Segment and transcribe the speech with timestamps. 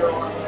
[0.00, 0.38] Welcome.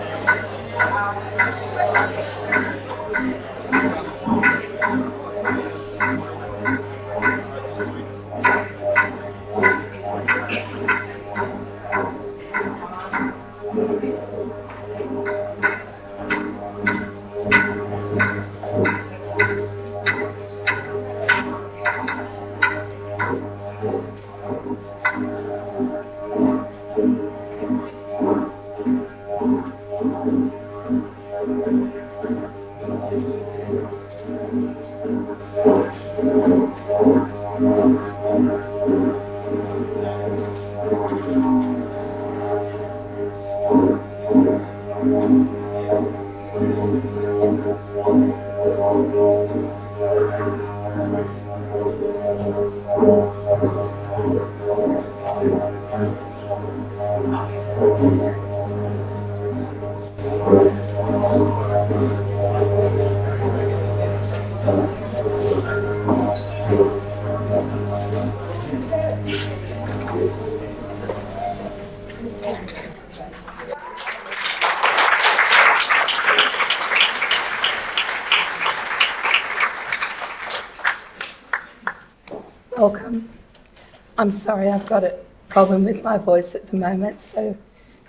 [84.51, 85.17] Sorry, I've got a
[85.49, 87.57] problem with my voice at the moment, so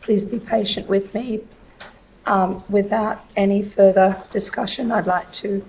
[0.02, 1.42] please be patient with me.
[2.26, 5.64] Um, without any further discussion, I'd like to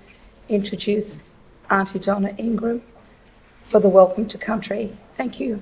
[0.49, 1.05] introduce
[1.69, 2.81] Auntie Donna Ingram
[3.69, 4.97] for the Welcome to Country.
[5.15, 5.61] Thank you.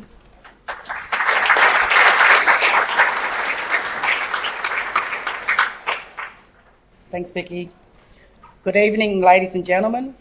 [7.11, 7.69] Thanks, Vicky.
[8.63, 10.15] Good evening, ladies and gentlemen.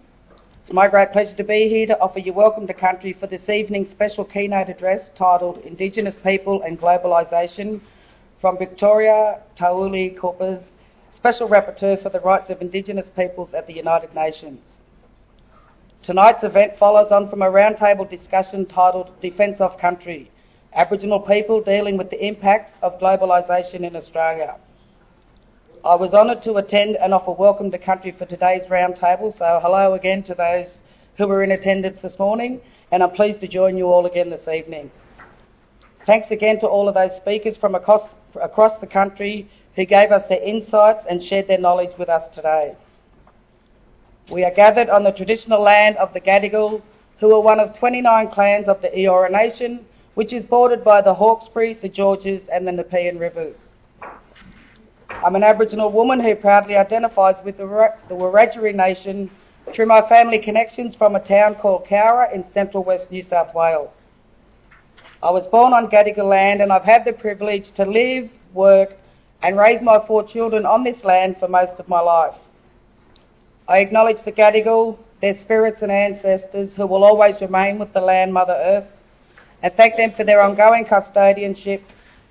[0.71, 3.49] It's my great pleasure to be here to offer you welcome to country for this
[3.49, 7.81] evening's special keynote address titled Indigenous People and Globalisation
[8.41, 10.63] from Victoria Tauli Corpuz
[11.17, 14.61] Special Rapporteur for the Rights of Indigenous Peoples at the United Nations.
[16.05, 20.31] Tonight's event follows on from a roundtable discussion titled Defence of Country
[20.73, 24.55] Aboriginal People Dealing with the Impacts of Globalisation in Australia.
[25.83, 29.95] I was honoured to attend and offer welcome to country for today's roundtable, so hello
[29.95, 30.67] again to those
[31.17, 32.61] who were in attendance this morning,
[32.93, 34.91] and I'm pleased to join you all again this evening.
[36.05, 38.07] Thanks again to all of those speakers from across,
[38.43, 42.77] across the country who gave us their insights and shared their knowledge with us today.
[44.31, 46.83] We are gathered on the traditional land of the Gadigal,
[47.21, 51.15] who are one of 29 clans of the Eora Nation, which is bordered by the
[51.15, 53.57] Hawkesbury, the Georges, and the Nepean rivers.
[55.11, 59.31] I'm an Aboriginal woman who proudly identifies with the, the Wiradjuri Nation
[59.75, 63.91] through my family connections from a town called Cowra in central west New South Wales.
[65.23, 68.97] I was born on Gadigal land and I've had the privilege to live, work,
[69.43, 72.37] and raise my four children on this land for most of my life.
[73.69, 78.33] I acknowledge the Gadigal, their spirits and ancestors who will always remain with the land,
[78.33, 78.89] Mother Earth,
[79.63, 81.83] and thank them for their ongoing custodianship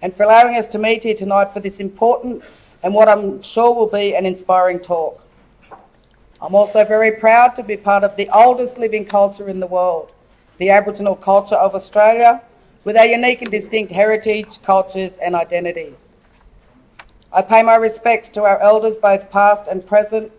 [0.01, 2.41] and for allowing us to meet here tonight for this important
[2.83, 5.19] and what I'm sure will be an inspiring talk.
[6.41, 10.11] I'm also very proud to be part of the oldest living culture in the world,
[10.57, 12.41] the Aboriginal culture of Australia,
[12.85, 15.95] with our unique and distinct heritage, cultures, and identities.
[17.33, 20.31] I pay my respects to our elders, both past and present,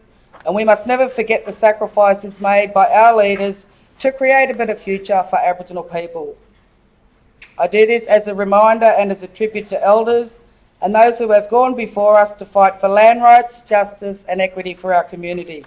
[0.46, 3.56] and we must never forget the sacrifices made by our leaders
[4.00, 6.34] to create a better future for Aboriginal people.
[7.58, 10.30] I do this as a reminder and as a tribute to elders
[10.82, 14.74] and those who have gone before us to fight for land rights, justice, and equity
[14.80, 15.64] for our community.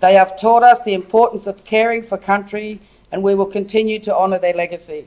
[0.00, 2.80] They have taught us the importance of caring for country,
[3.12, 5.06] and we will continue to honour their legacy.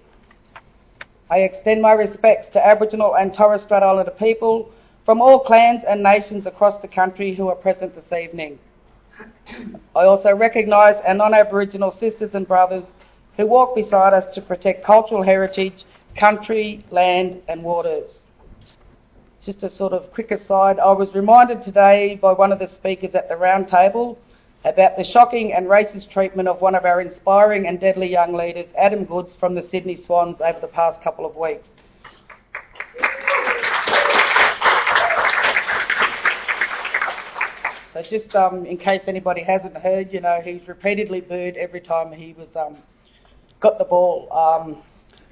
[1.30, 4.72] I extend my respects to Aboriginal and Torres Strait Islander people
[5.06, 8.60] from all clans and nations across the country who are present this evening.
[9.96, 12.86] I also recognise our non Aboriginal sisters and brothers
[13.36, 15.86] who walk beside us to protect cultural heritage,
[16.18, 18.10] country, land, and waters.
[19.48, 23.16] Just a sort of quick aside, I was reminded today by one of the speakers
[23.16, 24.18] at the roundtable
[24.66, 28.66] about the shocking and racist treatment of one of our inspiring and deadly young leaders,
[28.78, 31.66] Adam Goodes from the Sydney Swans, over the past couple of weeks.
[37.94, 42.12] So just um, in case anybody hasn't heard, you know, he's repeatedly booed every time
[42.12, 42.80] he was um,
[43.62, 44.28] got the ball.
[44.34, 44.84] Um,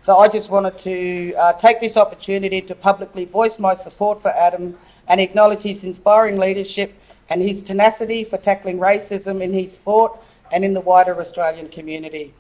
[0.06, 4.30] so I just wanted to uh, take this opportunity to publicly voice my support for
[4.30, 6.94] Adam and acknowledge his inspiring leadership
[7.30, 10.20] and his tenacity for tackling racism in his sport
[10.52, 12.36] and in the wider Australian community.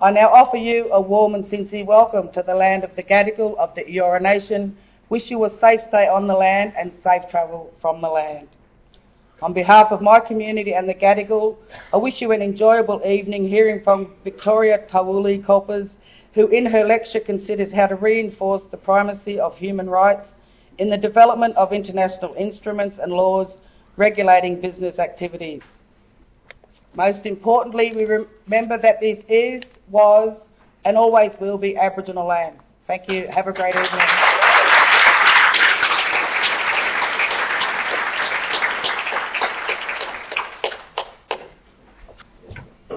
[0.00, 3.58] I now offer you a warm and sincere welcome to the land of the Gadigal
[3.58, 4.78] of the Eora Nation,
[5.10, 8.48] wish you a safe stay on the land and safe travel from the land.
[9.42, 11.58] On behalf of my community and the Gadigal,
[11.92, 15.90] I wish you an enjoyable evening hearing from Victoria Tauli Corpuz,
[16.34, 20.28] who in her lecture considers how to reinforce the primacy of human rights
[20.78, 23.48] in the development of international instruments and laws
[23.96, 25.62] regulating business activities.
[26.94, 30.36] Most importantly, we remember that this is, was,
[30.84, 32.58] and always will be Aboriginal land.
[32.86, 33.28] Thank you.
[33.28, 34.00] Have a great evening.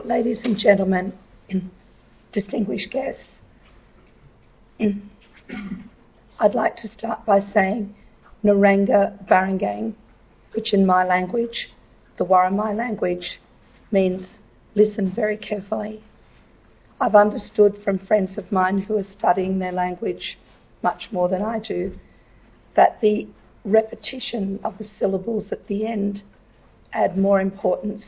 [0.05, 1.13] Ladies and gentlemen,
[2.33, 3.23] distinguished guests,
[6.39, 7.95] I'd like to start by saying
[8.43, 9.93] Naranga Barangang,
[10.53, 11.69] which in my language,
[12.17, 13.39] the Worimi language,
[13.91, 14.27] means
[14.75, 16.03] listen very carefully.
[16.99, 20.37] I've understood from friends of mine who are studying their language
[20.81, 21.97] much more than I do
[22.75, 23.27] that the
[23.63, 26.21] repetition of the syllables at the end
[26.91, 28.05] add more importance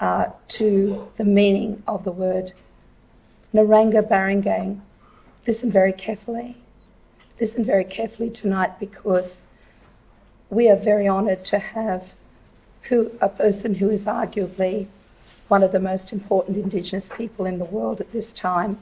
[0.00, 2.52] uh, to the meaning of the word.
[3.54, 4.80] Naranga Barangang,
[5.46, 6.56] listen very carefully.
[7.40, 9.30] Listen very carefully tonight because
[10.50, 12.02] we are very honoured to have
[12.88, 14.88] who, a person who is arguably
[15.46, 18.76] one of the most important Indigenous people in the world at this time.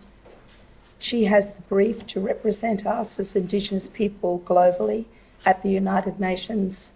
[0.99, 5.05] She has the brief to represent us as Indigenous people globally
[5.45, 6.89] at the United Nations,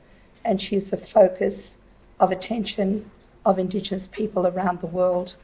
[0.46, 1.73] and she is a focus
[2.20, 3.11] of attention
[3.44, 5.37] of Indigenous people around the world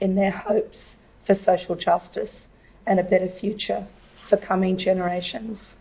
[0.00, 0.82] in their hopes
[1.26, 2.46] for social justice
[2.86, 3.86] and a better future
[4.28, 5.74] for coming generations.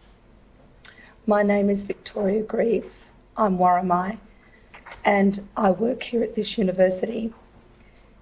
[1.28, 2.96] My name is Victoria Greaves.
[3.38, 4.18] I'm Worimi
[5.04, 7.34] and I work here at this university.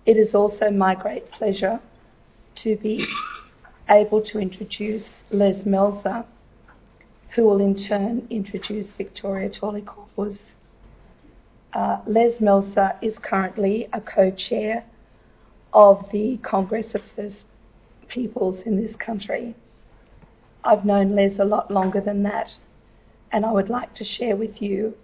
[0.06, 1.80] It is also my great pleasure
[2.56, 3.06] to be
[3.90, 6.26] able to introduce Les Malezer,
[7.36, 9.86] who will in turn introduce Victoria Tauli
[11.74, 14.84] uh, Les Malezer is currently a co-chair
[15.74, 17.46] of the Congress of First
[18.08, 19.56] Peoples in this country.
[20.64, 22.56] I've known Les a lot longer than that,
[23.32, 24.96] and I would like to share with you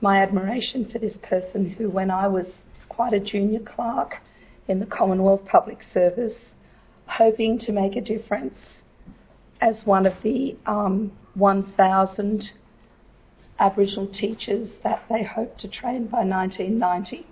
[0.00, 2.46] my admiration for this person who, when I was
[2.88, 4.18] quite a junior clerk
[4.68, 6.36] in the Commonwealth Public Service,
[7.06, 8.58] hoping to make a difference
[9.60, 12.52] as one of the um, 1,000
[13.58, 17.26] Aboriginal teachers that they hoped to train by 1990.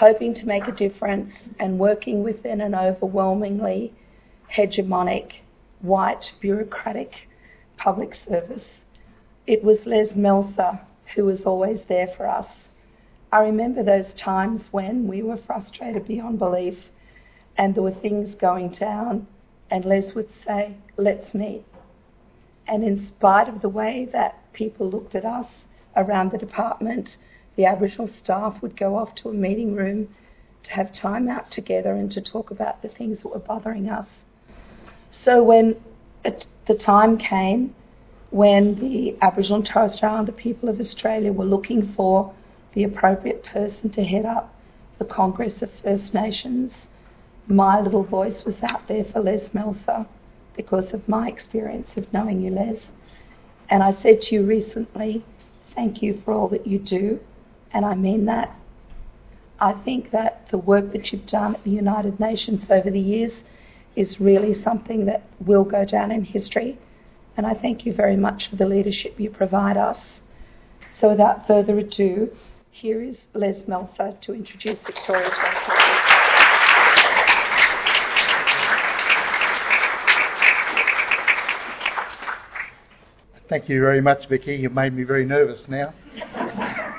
[0.00, 3.92] Hoping to make a difference and working within an overwhelmingly
[4.50, 5.32] hegemonic,
[5.82, 7.28] white, bureaucratic
[7.76, 8.64] public service.
[9.46, 10.80] It was Les Malezer
[11.14, 12.48] who was always there for us.
[13.30, 16.78] I remember those times when we were frustrated beyond belief
[17.58, 19.26] and there were things going down,
[19.70, 21.66] and Les would say, Let's meet.
[22.66, 25.48] And in spite of the way that people looked at us
[25.94, 27.18] around the department,
[27.60, 30.08] the Aboriginal staff would go off to a meeting room
[30.62, 34.08] to have time out together and to talk about the things that were bothering us.
[35.10, 35.76] So when
[36.24, 37.74] the time came
[38.30, 42.32] when the Aboriginal and Torres Strait Islander people of Australia were looking for
[42.72, 44.54] the appropriate person to head up
[44.98, 46.86] the Congress of First Nations,
[47.46, 50.06] my little voice was out there for Les Malezer
[50.56, 52.80] because of my experience of knowing you, Les.
[53.68, 55.22] And I said to you recently,
[55.74, 57.20] thank you for all that you do,
[57.72, 58.54] and I mean that.
[59.58, 63.32] I think that the work that you've done at the United Nations over the years
[63.94, 66.78] is really something that will go down in history,
[67.36, 70.20] and I thank you very much for the leadership you provide us.
[70.98, 72.30] So without further ado,
[72.70, 76.00] here is Les Malezer to introduce Victoria to
[83.48, 84.54] Thank you very much, Vicky.
[84.54, 85.92] You've made me very nervous now.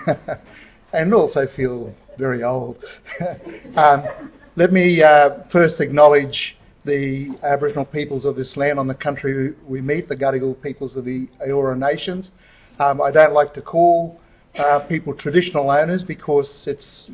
[0.93, 2.84] and also feel very old.
[3.75, 4.03] um,
[4.55, 9.81] let me uh, first acknowledge the Aboriginal peoples of this land on the country we
[9.81, 12.31] meet, the Gadigal peoples of the Eora Nations.
[12.79, 14.20] Um, I don't like to call
[14.58, 17.10] uh, people traditional owners because it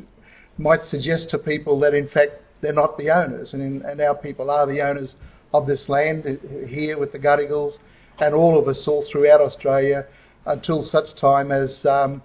[0.56, 4.14] might suggest to people that in fact they're not the owners, and, in, and our
[4.14, 5.14] people are the owners
[5.54, 7.78] of this land uh, here with the Gadigals
[8.18, 10.06] and all of us all throughout Australia
[10.46, 12.22] until such time as um,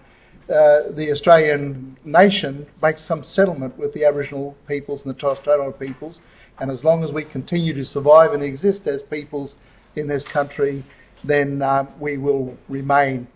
[0.50, 5.54] uh, the Australian nation makes some settlement with the Aboriginal peoples and the Torres Strait
[5.54, 6.20] Islander peoples.
[6.60, 9.56] And as long as we continue to survive and exist as peoples
[9.96, 10.84] in this country,
[11.24, 13.28] then um, we will remain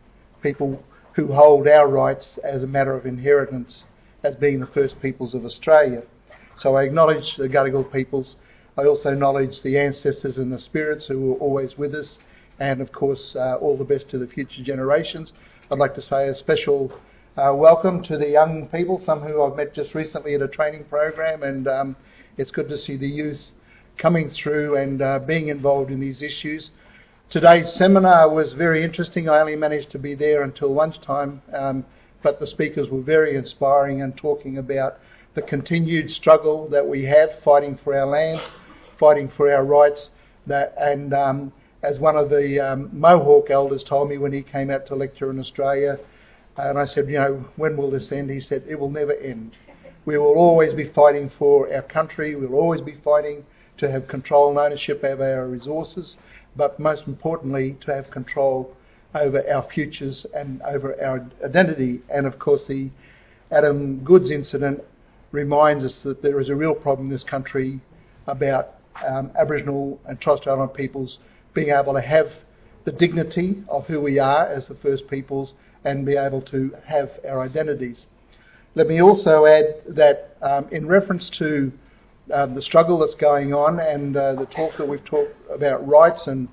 [0.42, 0.84] people
[1.14, 3.86] who hold our rights as a matter of inheritance
[4.24, 6.04] as being the first peoples of Australia.
[6.56, 8.36] So I acknowledge the Gadigal peoples.
[8.78, 12.20] I also acknowledge the ancestors and the spirits who were always with us
[12.60, 15.34] and of course, uh, all the best to the future generations.
[15.70, 16.94] I'd like to say a special
[17.36, 20.86] uh, welcome to the young people, some who I've met just recently at a training
[20.86, 21.98] program, and um,
[22.38, 23.52] it's good to see the youth
[23.98, 26.72] coming through and uh, being involved in these issues.
[27.30, 29.28] Today's seminar was very interesting.
[29.28, 31.86] I only managed to be there until lunchtime, um,
[32.24, 35.00] but the speakers were very inspiring and talking about
[35.34, 38.50] the continued struggle that we have fighting for our lands,
[38.98, 40.12] fighting for our rights,
[40.46, 41.52] that, and um,
[41.88, 45.30] as one of the um, Mohawk elders told me when he came out to lecture
[45.32, 45.98] in Australia,
[46.58, 48.30] and I said, you know, when will this end?
[48.30, 49.56] He said, it will never end.
[50.04, 52.36] We will always be fighting for our country.
[52.36, 53.46] We'll always be fighting
[53.78, 56.18] to have control and ownership over our resources,
[56.58, 58.76] but most importantly, to have control
[59.16, 62.02] over our futures and over our identity.
[62.10, 62.90] And of course, the
[63.50, 64.84] Adam Goodes incident
[65.32, 67.80] reminds us that there is a real problem in this country
[68.26, 68.74] about
[69.08, 71.20] um, Aboriginal and Torres Strait Islander peoples
[71.58, 72.32] being able to have
[72.86, 77.10] the dignity of who we are as the First Peoples and be able to have
[77.28, 78.06] our identities.
[78.76, 81.72] Let me also add that um, in reference to
[82.32, 86.28] um, the struggle that's going on and uh, the talk that we've talked about rights,
[86.28, 86.48] and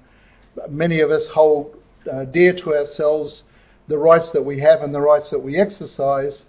[0.71, 1.77] many of us hold
[2.11, 3.43] uh, dear to ourselves
[3.89, 6.47] the rights that we have and the rights that we exercise.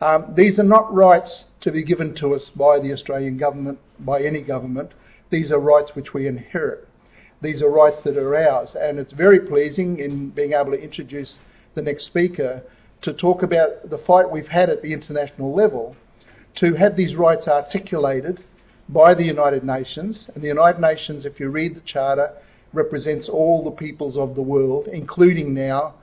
[0.00, 4.22] Um, these are not rights to be given to us by the Australian government, by
[4.22, 4.90] any government.
[5.30, 6.88] These are rights which we inherit.
[7.42, 11.38] These are rights that are ours, and it's very pleasing in being able to introduce
[11.74, 12.62] the next speaker
[13.00, 15.96] to talk about the fight we've had at the international level
[16.54, 18.44] to have these rights articulated
[18.88, 20.28] by the United Nations.
[20.34, 22.30] And the United Nations, if you read the Charter,
[22.72, 25.94] represents all the peoples of the world, including now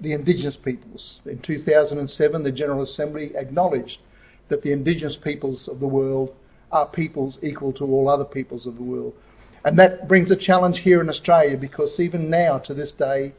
[0.00, 1.20] the indigenous peoples.
[1.24, 4.00] In 2007, the General Assembly acknowledged
[4.48, 6.34] that the indigenous peoples of the world
[6.72, 9.14] are peoples equal to all other peoples of the world.
[9.64, 13.32] And that brings a challenge here in Australia because even now, to this day,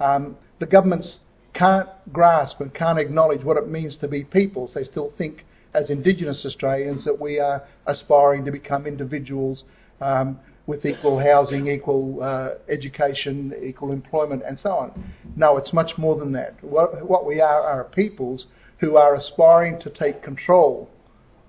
[0.00, 1.20] um, the governments
[1.54, 4.74] can't grasp and can't acknowledge what it means to be peoples.
[4.74, 5.44] They still think,
[5.74, 9.64] as Indigenous Australians, that we are aspiring to become individuals
[10.00, 15.12] um, with equal housing, equal uh, education, equal employment, and so on.
[15.36, 16.62] No, it's much more than that.
[16.62, 18.46] What, what we are are peoples
[18.78, 20.90] who are aspiring to take control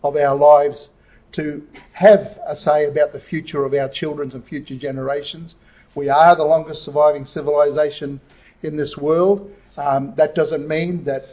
[0.03, 0.89] of our lives,
[1.33, 5.55] to have a say about the future of our children and future generations.
[5.95, 8.21] We are the longest surviving civilization
[8.63, 9.51] in this world.
[9.77, 11.25] Um, that doesn't mean that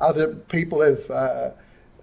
[0.00, 1.50] other people have uh,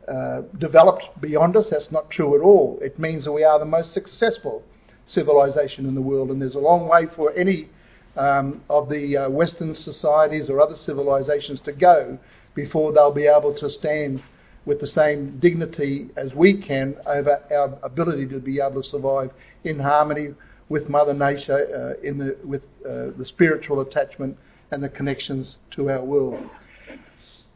[0.08, 1.70] uh, developed beyond us.
[1.70, 2.80] That's not true at all.
[2.82, 4.64] It means that we are the most successful
[5.08, 7.70] civilization in the world, and there's a long way for any
[8.16, 12.18] um, of the uh, Western societies or other civilizations to go
[12.54, 14.22] before they'll be able to stand
[14.66, 19.32] with the same dignity as we can over our ability to be able to survive
[19.64, 20.30] in harmony
[20.70, 24.38] with Mother Nature, uh, in the, with uh, the spiritual attachment
[24.72, 26.50] and the connections to our world.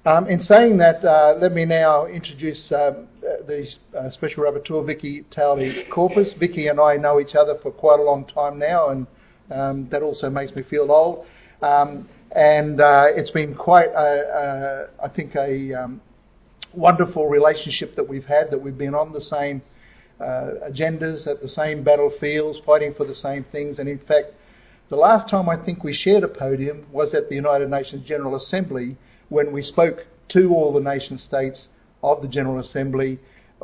[0.05, 5.25] Um, in saying that, uh, let me now introduce um, the uh, Special Rapporteur, Vicky
[5.29, 6.37] Tauli Corpuz.
[6.39, 9.07] Vicky and I know each other for quite a long time now, and
[9.51, 11.25] um, that also makes me feel old.
[11.61, 16.01] Um, and uh, it's been quite, a, a, I think, a um,
[16.73, 19.61] wonderful relationship that we've had, that we've been on the same
[20.19, 24.33] uh, agendas, at the same battlefields, fighting for the same things, and in fact,
[24.89, 28.35] the last time I think we shared a podium was at the United Nations General
[28.35, 28.97] Assembly
[29.29, 31.69] when we spoke to all the nation states
[32.01, 33.19] of the General Assembly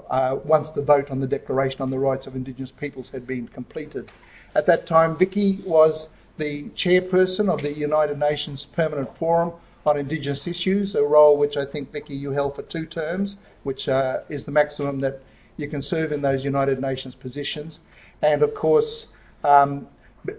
[0.09, 3.47] uh, once the vote on the Declaration on the Rights of Indigenous Peoples had been
[3.47, 4.11] completed.
[4.53, 9.53] At that time, Vicky was the chairperson of the United Nations Permanent Forum
[9.85, 13.87] on Indigenous Issues, a role which I think, Vicky, you held for two terms, which
[13.87, 15.21] uh, is the maximum that
[15.57, 17.79] you can serve in those United Nations positions.
[18.21, 19.07] And of course,
[19.43, 19.87] um,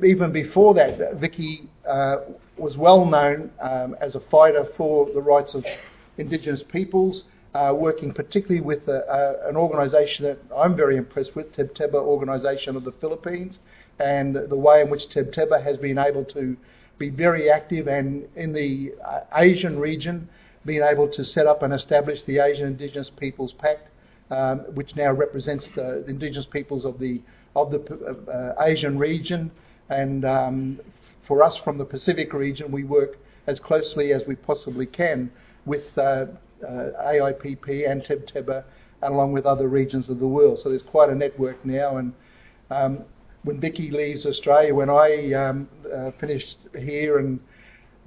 [0.04, 2.16] even before that, Vicky uh,
[2.56, 5.64] was well known um, as a fighter for the rights of
[6.18, 7.24] Indigenous peoples,
[7.54, 12.76] uh, working particularly with a, a, an organisation that I'm very impressed with, Tebtebba Organisation
[12.76, 13.60] of the Philippines,
[13.98, 16.56] and the way in which Tebtebba has been able to
[16.98, 20.28] be very active and in the uh, Asian region,
[20.64, 23.88] being able to set up and establish the Asian Indigenous Peoples Pact,
[24.30, 27.20] um, which now represents the, the, Indigenous peoples of the
[27.54, 27.80] of the
[28.58, 29.50] uh, Asian region.
[29.88, 30.80] And um,
[31.26, 35.30] for us from the Pacific region, we work as closely as we possibly can
[35.64, 36.26] with uh, uh,
[36.66, 38.64] AIPP and Tebtebba,
[39.02, 40.58] along with other regions of the world.
[40.60, 41.98] So there's quite a network now.
[41.98, 42.12] And
[42.70, 43.04] um,
[43.46, 47.38] when Vicky leaves Australia, when I um, uh, finish here and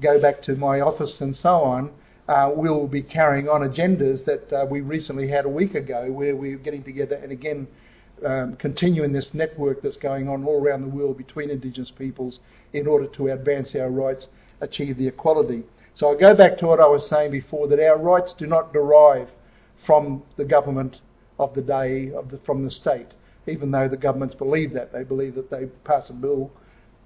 [0.01, 1.91] go back to my office and so on,
[2.27, 6.35] uh, we'll be carrying on agendas that uh, we recently had a week ago, where
[6.35, 7.65] we're getting together and again
[8.25, 12.41] um, continue in this network that's going on all around the world between Indigenous peoples
[12.73, 14.27] in order to advance our rights,
[14.59, 15.63] achieve the equality.
[15.93, 18.73] So I go back to what I was saying before that our rights do not
[18.73, 19.29] derive
[19.85, 20.99] from the government
[21.39, 23.07] of the day, of the, from the state,
[23.49, 24.93] even though the governments believe that.
[24.93, 26.51] They believe that they pass a bill,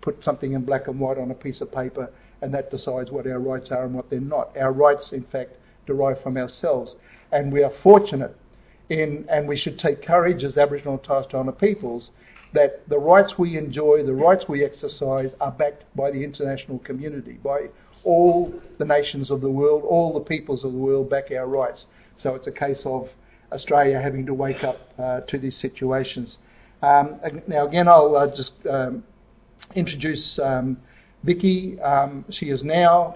[0.02, 3.26] put something in black and white on a piece of paper, and that decides what
[3.26, 4.56] our rights are and what they're not.
[4.58, 6.96] Our rights, in fact, derive from ourselves.
[7.32, 8.36] And we are fortunate
[8.90, 12.12] in, and we should take courage as Aboriginal and Torres Strait Islander peoples,
[12.54, 17.40] that the rights we enjoy, the rights we exercise, are backed by the international community,
[17.44, 17.70] by
[18.04, 21.88] all the nations of the world, all the peoples of the world back our rights.
[22.18, 23.10] So it's a case of
[23.54, 26.38] Australia having to wake up uh, to these situations.
[26.82, 29.04] Um, now, again, I'll uh, just um,
[29.76, 30.78] introduce um,
[31.24, 31.80] Vicky.
[31.80, 33.16] Um, she is now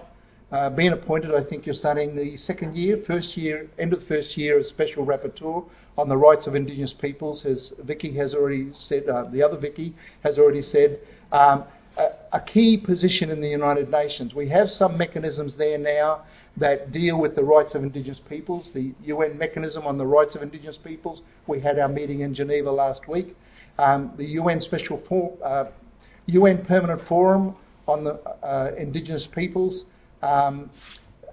[0.50, 4.06] uh, been appointed, I think you're starting the second year, first year, end of the
[4.06, 5.64] first year as Special Rapporteur
[5.98, 9.94] on the rights of Indigenous peoples, as Vicky has already said, uh, the other Vicky
[10.22, 11.00] has already said.
[11.32, 11.64] Um,
[12.32, 14.32] a key position in the United Nations.
[14.32, 16.22] We have some mechanisms there now
[16.58, 20.42] that deal with the rights of Indigenous peoples, the UN mechanism on the rights of
[20.42, 21.22] Indigenous peoples.
[21.46, 23.36] We had our meeting in Geneva last week.
[23.78, 25.66] Um, the UN Special For- uh,
[26.26, 27.54] UN Permanent Forum
[27.86, 29.84] on the uh, Indigenous peoples
[30.22, 30.70] um,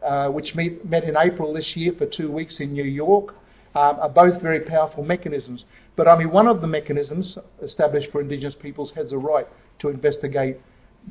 [0.03, 3.33] uh, which meet, met in April this year for two weeks in New York,
[3.73, 5.65] um, are both very powerful mechanisms.
[5.95, 9.47] But only one of the mechanisms established for Indigenous peoples has a right
[9.79, 10.57] to investigate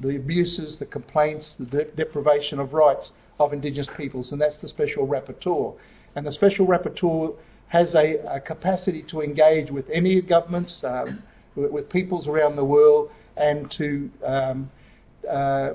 [0.01, 4.69] the abuses, the complaints, the de- deprivation of rights of Indigenous peoples, and that's the
[4.69, 5.75] Special Rapporteur.
[6.15, 7.35] And the Special Rapporteur
[7.69, 11.23] has a, a capacity to engage with any governments, um,
[11.57, 14.71] with, with, peoples around the world, and to um,
[15.29, 15.71] uh,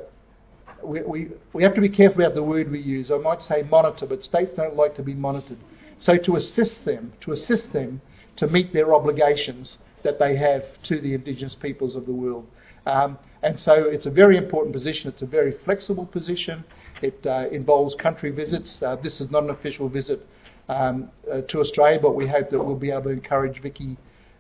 [0.84, 3.12] we, we, we have to be careful about the word we use.
[3.12, 5.58] I might say monitor, but states don't like to be monitored.
[6.00, 8.02] So to assist them, to assist them
[8.38, 12.48] to meet their obligations that they have to the indigenous peoples of the world.
[12.86, 15.10] Um, and so it's a very important position.
[15.10, 16.64] It's a very flexible position.
[17.02, 18.82] It uh, involves country visits.
[18.82, 20.26] Uh, this is not an official visit
[20.68, 23.98] um, uh, to Australia, but we hope that we'll be able to encourage Vicky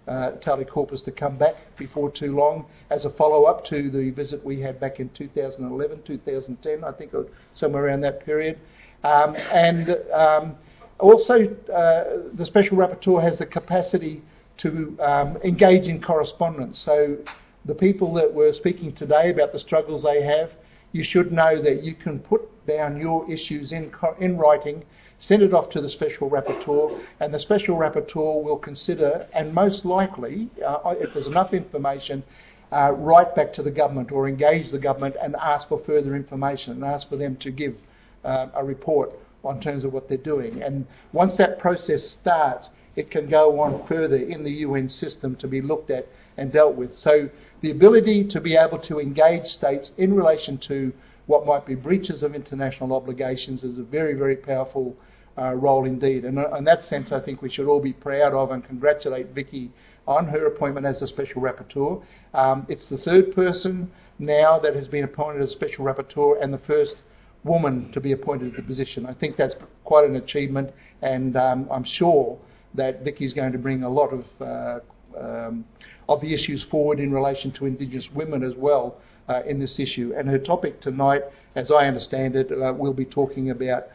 [0.07, 4.43] uh, Corpuz to come back before too long as a follow up to the visit
[4.43, 7.13] we had back in 2011, 2010, I think,
[7.53, 8.59] somewhere around that period.
[9.03, 10.55] Um, and um,
[10.99, 14.21] also, uh, the Special Rapporteur has the capacity
[14.57, 16.79] to um, engage in correspondence.
[16.79, 17.17] So,
[17.65, 20.51] the people that were speaking today about the struggles they have,
[20.91, 24.83] you should know that you can put down your issues in, in writing
[25.19, 29.85] send it off to the special rapporteur, and the special rapporteur will consider, and most
[29.85, 32.23] likely, uh, if there's enough information,
[32.71, 36.73] uh, write back to the government or engage the government and ask for further information
[36.73, 37.75] and ask for them to give
[38.23, 39.11] uh, a report
[39.43, 40.61] on terms of what they're doing.
[40.61, 45.47] And once that process starts, it can go on further in the UN system to
[45.47, 46.97] be looked at and dealt with.
[46.97, 47.29] So
[47.61, 50.93] the ability to be able to engage states in relation to
[51.27, 54.95] what might be breaches of international obligations is a very, very powerful
[55.37, 56.25] uh, role indeed.
[56.25, 59.27] And uh, in that sense, I think we should all be proud of and congratulate
[59.27, 59.71] Vicky
[60.07, 62.01] on her appointment as a special rapporteur.
[62.33, 66.57] Um, it's the third person now that has been appointed as special rapporteur and the
[66.57, 66.97] first
[67.43, 69.05] woman to be appointed to the position.
[69.05, 72.37] I think that's quite an achievement, and um, I'm sure
[72.73, 74.79] that Vicky is going to bring a lot of uh,
[75.17, 75.65] um,
[76.07, 78.97] of the issues forward in relation to Indigenous women as well
[79.29, 80.13] uh, in this issue.
[80.17, 81.23] And her topic tonight,
[81.55, 83.87] as I understand it, uh, we'll be talking about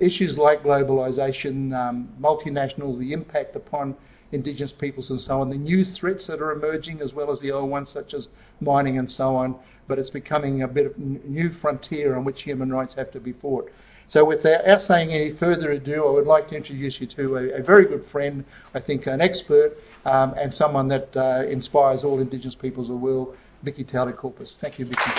[0.00, 3.96] issues like globalisation, um, multinationals, the impact upon
[4.32, 7.52] Indigenous peoples and so on, the new threats that are emerging as well as the
[7.52, 8.28] old ones such as
[8.60, 9.54] mining and so on,
[9.86, 13.32] but it's becoming a bit of new frontier on which human rights have to be
[13.32, 13.70] fought.
[14.08, 17.62] So without saying any further ado, I would like to introduce you to a, a
[17.62, 22.54] very good friend, I think an expert, um, and someone that uh, inspires all Indigenous
[22.54, 24.54] peoples of the world, Vicky Tauli-Corpuz.
[24.60, 25.10] Thank you, Vicky.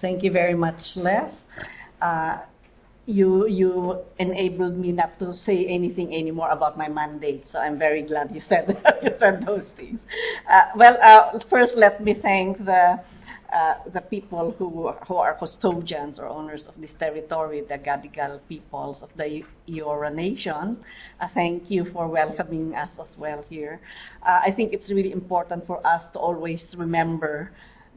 [0.00, 1.32] Thank you very much, Les.
[2.00, 2.38] Uh,
[3.06, 8.02] you you enabled me not to say anything anymore about my mandate, so I'm very
[8.02, 8.68] glad you said
[9.02, 9.98] you said those things.
[10.48, 13.00] Uh, well, uh, first let me thank the
[13.52, 19.02] uh, the people who who are custodians or owners of this territory, the Gadigal peoples
[19.02, 20.76] of the Eora Nation.
[21.20, 23.80] Uh, thank you for welcoming us as well here.
[24.22, 27.50] Uh, I think it's really important for us to always remember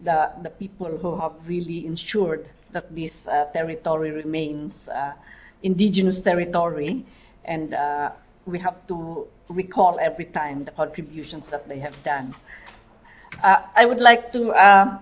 [0.03, 5.13] the, the people who have really ensured that this uh, territory remains uh,
[5.63, 7.03] indigenous territory,
[7.45, 8.11] and uh,
[8.45, 12.35] we have to recall every time the contributions that they have done.
[13.41, 14.99] I would like to uh,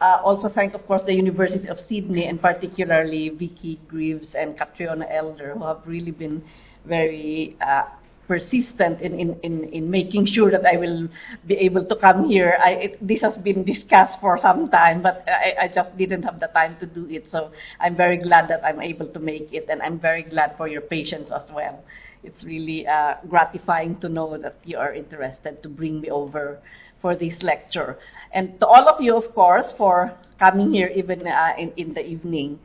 [0.00, 5.54] also thank, of course, the University of Sydney and particularly Vicky Greaves and Catriona Elder,
[5.54, 6.42] who have really been
[6.84, 7.84] very uh,
[8.28, 11.08] persistent in, in, in, in making sure that I will
[11.46, 12.58] be able to come here.
[12.62, 16.40] I, it, this has been discussed for some time, but I, I just didn't have
[16.40, 17.28] the time to do it.
[17.30, 20.68] So I'm very glad that I'm able to make it, and I'm very glad for
[20.68, 21.82] your patience as well.
[22.24, 26.58] It's really uh, gratifying to know that you are interested to bring me over
[27.00, 27.98] for this lecture.
[28.32, 32.04] And to all of you, of course, for coming here even uh, in, in the
[32.04, 32.58] evening.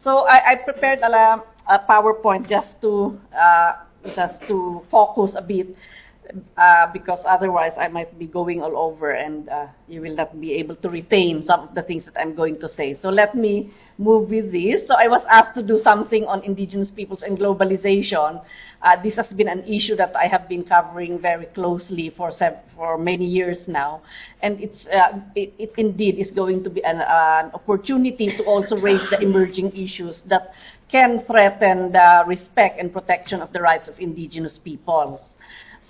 [0.00, 3.72] So I, I prepared a, a PowerPoint just to uh,
[4.14, 5.74] just to focus a bit
[6.56, 10.54] uh, because otherwise I might be going all over and uh, you will not be
[10.54, 12.98] able to retain some of the things that I'm going to say.
[13.00, 14.86] So let me move with this.
[14.86, 18.42] So I was asked to do something on indigenous peoples and globalization.
[18.80, 22.30] Uh, this has been an issue that I have been covering very closely for
[22.76, 24.02] for many years now,
[24.40, 28.78] and it's uh, it, it, indeed is going to be an, an opportunity to also
[28.78, 30.52] raise the emerging issues that
[30.88, 35.20] can threaten the respect and protection of the rights of indigenous peoples.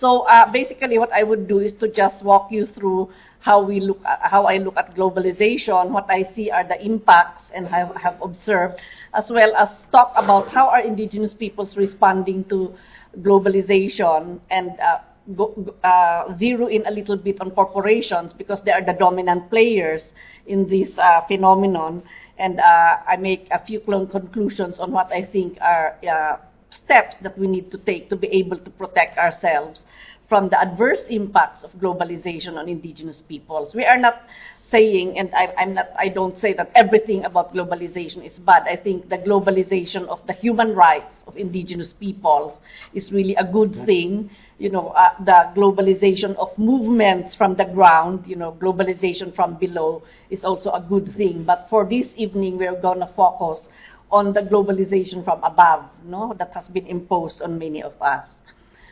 [0.00, 3.80] So uh, basically, what I would do is to just walk you through how we
[3.80, 5.90] look, at, how I look at globalization.
[5.90, 8.80] What I see are the impacts and have, have observed,
[9.14, 12.74] as well as talk about how are indigenous peoples responding to
[13.20, 14.98] globalization and uh,
[15.36, 20.02] go, uh, zero in a little bit on corporations because they are the dominant players
[20.46, 22.02] in this uh, phenomenon
[22.38, 26.36] and uh, I make a few conclusions on what I think are uh,
[26.70, 29.82] steps that we need to take to be able to protect ourselves
[30.28, 33.74] from the adverse impacts of globalization on indigenous peoples.
[33.74, 34.22] We are not
[34.70, 38.64] saying, and I, am not, I don't say that everything about globalization is bad.
[38.68, 42.60] I think the globalization of the human rights of indigenous peoples
[42.92, 44.30] is really a good thing.
[44.58, 50.02] You know, uh, the globalization of movements from the ground, you know, globalization from below
[50.28, 51.44] is also a good thing.
[51.44, 53.66] But for this evening, we're going to focus
[54.10, 58.28] on the globalization from above, no, that has been imposed on many of us.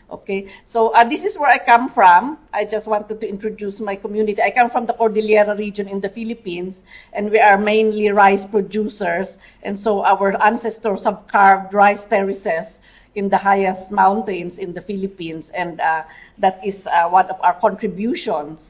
[0.09, 2.38] Okay, so uh, this is where I come from.
[2.53, 4.40] I just wanted to introduce my community.
[4.40, 6.77] I come from the Cordillera region in the Philippines,
[7.12, 9.31] and we are mainly rice producers.
[9.64, 12.79] And so our ancestors have carved rice terraces
[13.16, 16.05] in the highest mountains in the Philippines, and uh,
[16.38, 18.61] that is uh, one of our contributions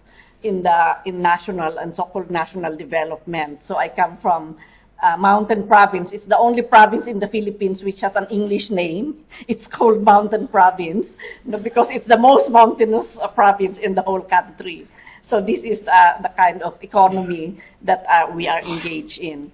[0.42, 3.60] in the in national and so-called national development.
[3.62, 4.56] So I come from
[5.02, 6.10] uh, Mountain Province.
[6.12, 9.24] It's the only province in the Philippines which has an English name.
[9.48, 11.06] It's called Mountain Province
[11.44, 14.86] you know, because it's the most mountainous uh, province in the whole country.
[15.28, 19.50] So this is uh, the kind of economy that uh, we are engaged in.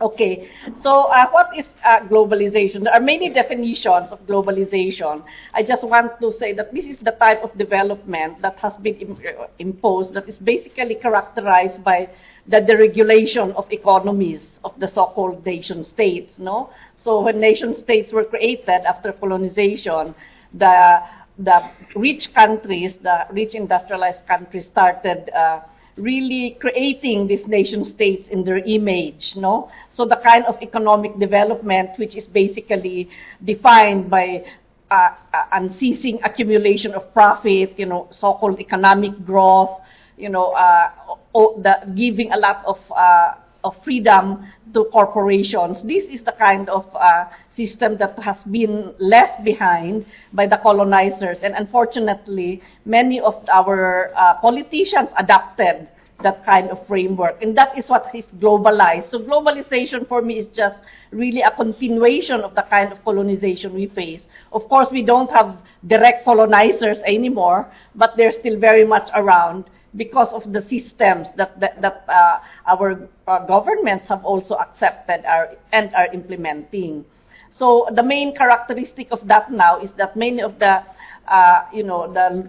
[0.00, 0.50] Okay,
[0.82, 2.82] so uh, what is uh, globalization?
[2.82, 5.22] There are many definitions of globalization.
[5.54, 8.96] I just want to say that this is the type of development that has been
[8.96, 9.18] Im-
[9.60, 12.08] imposed that is basically characterized by
[12.48, 16.70] the deregulation of economies of the so-called nation states, no?
[16.96, 20.14] So when nation states were created after colonization,
[20.54, 21.00] the
[21.38, 25.60] the rich countries, the rich industrialized countries started uh,
[25.96, 29.70] really creating these nation states in their image, no?
[29.90, 33.08] So the kind of economic development which is basically
[33.44, 34.44] defined by
[34.90, 39.80] uh, uh unceasing accumulation of profit, you know, so-called economic growth,
[40.16, 40.90] you know, uh,
[41.34, 45.82] the, giving a lot of, uh, of freedom to corporations.
[45.82, 51.38] This is the kind of uh, system that has been left behind by the colonizers,
[51.42, 55.88] and unfortunately, many of our uh, politicians adopted
[56.22, 59.10] that kind of framework, and that is what is globalized.
[59.10, 60.76] So globalization for me is just
[61.10, 64.22] really a continuation of the kind of colonization we face.
[64.52, 69.64] Of course, we don't have direct colonizers anymore, but they're still very much around
[69.96, 75.50] because of the systems that, that, that uh, our uh, governments have also accepted are,
[75.72, 77.04] and are implementing.
[77.50, 80.82] So the main characteristic of that now is that many of the,
[81.28, 82.48] uh, you know, the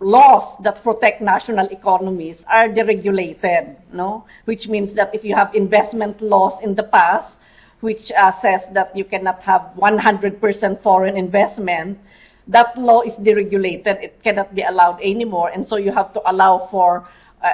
[0.00, 4.26] laws that protect national economies are deregulated, no?
[4.44, 7.32] Which means that if you have investment laws in the past,
[7.80, 11.98] which uh, says that you cannot have 100% foreign investment,
[12.48, 14.02] that law is deregulated.
[14.02, 15.50] It cannot be allowed anymore.
[15.50, 17.08] And so you have to allow for
[17.42, 17.50] uh,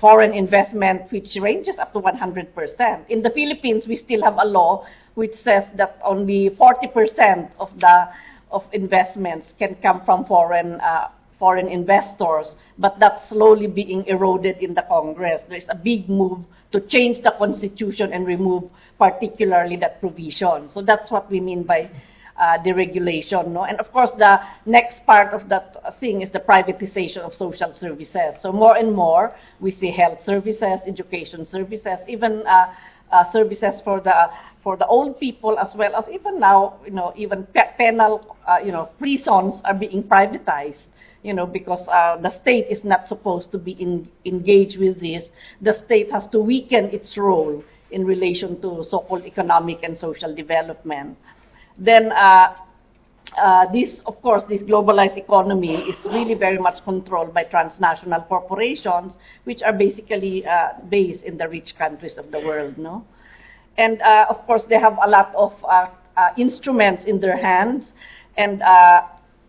[0.00, 3.08] foreign investment, which ranges up to 100%.
[3.08, 8.08] In the Philippines, we still have a law which says that only 40% of the
[8.52, 14.72] of investments can come from foreign uh, foreign investors, but that's slowly being eroded in
[14.74, 15.42] the Congress.
[15.48, 16.38] There's a big move
[16.72, 18.64] to change the constitution and remove
[18.98, 20.70] particularly that provision.
[20.72, 21.90] So that's what we mean by
[22.38, 23.48] uh, deregulation.
[23.48, 23.64] No?
[23.64, 28.34] And of course, the next part of that thing is the privatization of social services.
[28.40, 32.74] So more and more, we see health services, education services, even uh,
[33.12, 34.30] uh, services for the
[34.62, 38.58] for the old people as well as even now, you know, even pe- penal, uh,
[38.58, 40.86] you know, prisons are being privatized
[41.22, 45.24] you know, because uh, the state is not supposed to be in, engaged with this.
[45.60, 51.18] The state has to weaken its role in relation to so-called economic and social development.
[51.78, 52.54] Then uh,
[53.36, 59.12] uh, this, of course, this globalized economy is really very much controlled by transnational corporations,
[59.44, 63.04] which are basically uh, based in the rich countries of the world, no?
[63.76, 67.92] And uh, of course, they have a lot of uh, uh, instruments in their hands,
[68.38, 68.62] and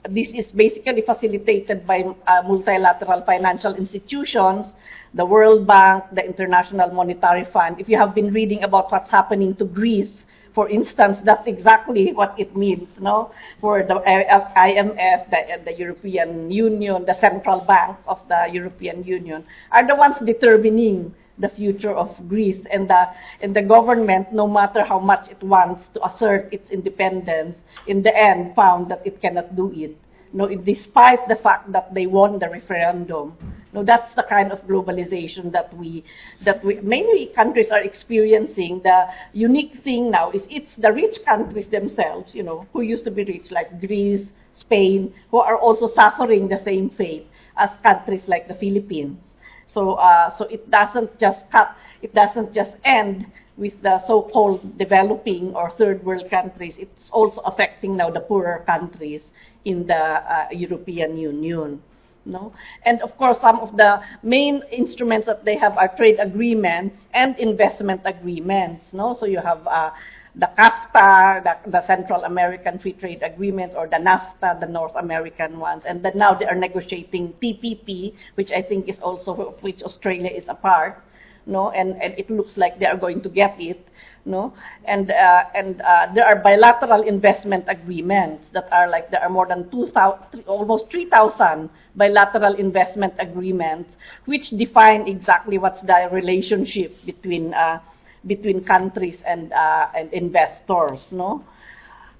[0.10, 2.04] this is basically facilitated by
[2.46, 4.68] multilateral financial institutions,
[5.14, 7.80] the World Bank, the International Monetary Fund.
[7.80, 10.12] If you have been reading about what's happening to Greece,
[10.58, 13.30] for instance, that's exactly what it means, no?
[13.62, 19.46] For the uh, IMF, the, the European Union, the central bank of the European Union
[19.72, 23.04] are the ones determining the future of Greece and the
[23.40, 28.18] and the government, no matter how much it wants to assert its independence, in the
[28.18, 29.96] end found that it cannot do it.
[30.34, 33.38] No, despite the fact that they won the referendum.
[33.74, 36.04] No, that's the kind of globalization that we
[36.44, 38.82] that we many countries are experiencing.
[38.84, 43.12] The unique thing now is it's the rich countries themselves, you know, who used to
[43.12, 47.28] be rich, like Greece, Spain, who are also suffering the same fate
[47.58, 49.20] as countries like the Philippines.
[49.68, 53.28] So, uh, so it doesn't just cut, it doesn't just end
[53.58, 56.76] with the so-called developing or third world countries.
[56.78, 59.24] It's also affecting now the poorer countries
[59.66, 61.82] in the uh, European Union.
[62.28, 62.54] No?
[62.86, 67.38] And of course, some of the main instruments that they have are trade agreements and
[67.40, 68.90] investment agreements.
[68.94, 69.16] No?
[69.20, 69.92] So you have uh,
[70.36, 75.58] the CAFTA, the, the, Central American Free Trade Agreement, or the NAFTA, the North American
[75.58, 79.82] ones, and then now they are negotiating TPP, which I think is also of which
[79.82, 81.02] Australia is a part,
[81.48, 83.88] no, and, and it looks like they are going to get it,
[84.28, 84.54] no,
[84.86, 89.48] and uh, and uh, there are bilateral investment agreements that are like there are more
[89.48, 93.90] than 2,000, almost 3,000 bilateral investment agreements,
[94.26, 97.80] which define exactly what's the relationship between uh,
[98.28, 101.44] between countries and, uh, and investors, no?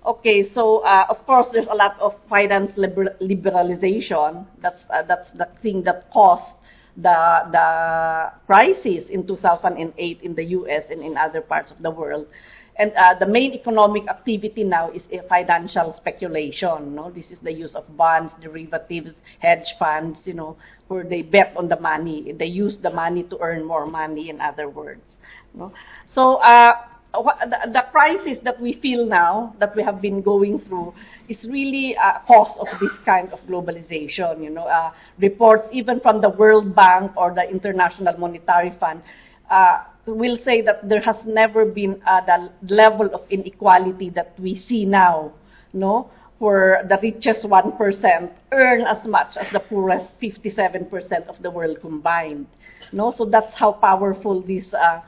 [0.06, 4.46] Okay, so uh, of course there's a lot of finance liber liberalization.
[4.62, 6.54] That's uh, that's the thing that caused
[6.98, 10.86] the the crisis in 2008 in the U.S.
[10.90, 12.28] and in other parts of the world.
[12.80, 16.94] And uh, the main economic activity now is a financial speculation.
[16.94, 20.20] No, this is the use of bonds, derivatives, hedge funds.
[20.26, 20.58] You know,
[20.88, 22.34] where they bet on the money.
[22.38, 24.30] They use the money to earn more money.
[24.30, 25.18] In other words,
[25.56, 25.72] no?
[26.14, 26.74] So uh,
[27.24, 30.94] the, the crisis that we feel now, that we have been going through,
[31.28, 34.44] is really a cause of this kind of globalization.
[34.44, 39.02] You know, uh, reports even from the World Bank or the International Monetary Fund.
[39.50, 44.56] Uh, will say that there has never been uh, the level of inequality that we
[44.56, 45.34] see now,
[45.74, 46.10] no?
[46.40, 52.48] Where the richest 1% earn as much as the poorest 57% of the world combined.
[52.92, 53.14] No?
[53.18, 55.02] So that's how powerful these, uh,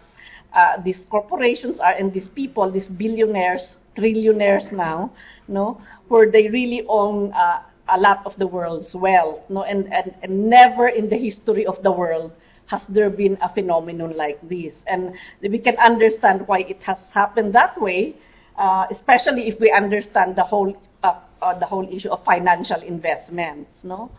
[0.53, 5.11] uh, these corporations are and these people, these billionaires, trillionaires now,
[5.47, 5.81] no?
[6.07, 9.41] where they really own uh, a lot of the world's wealth.
[9.49, 9.63] No?
[9.63, 12.31] And, and, and never in the history of the world
[12.67, 14.75] has there been a phenomenon like this?
[14.87, 18.15] And we can understand why it has happened that way,
[18.57, 23.71] uh, especially if we understand the whole uh, uh, the whole issue of financial investments,
[23.83, 24.11] no?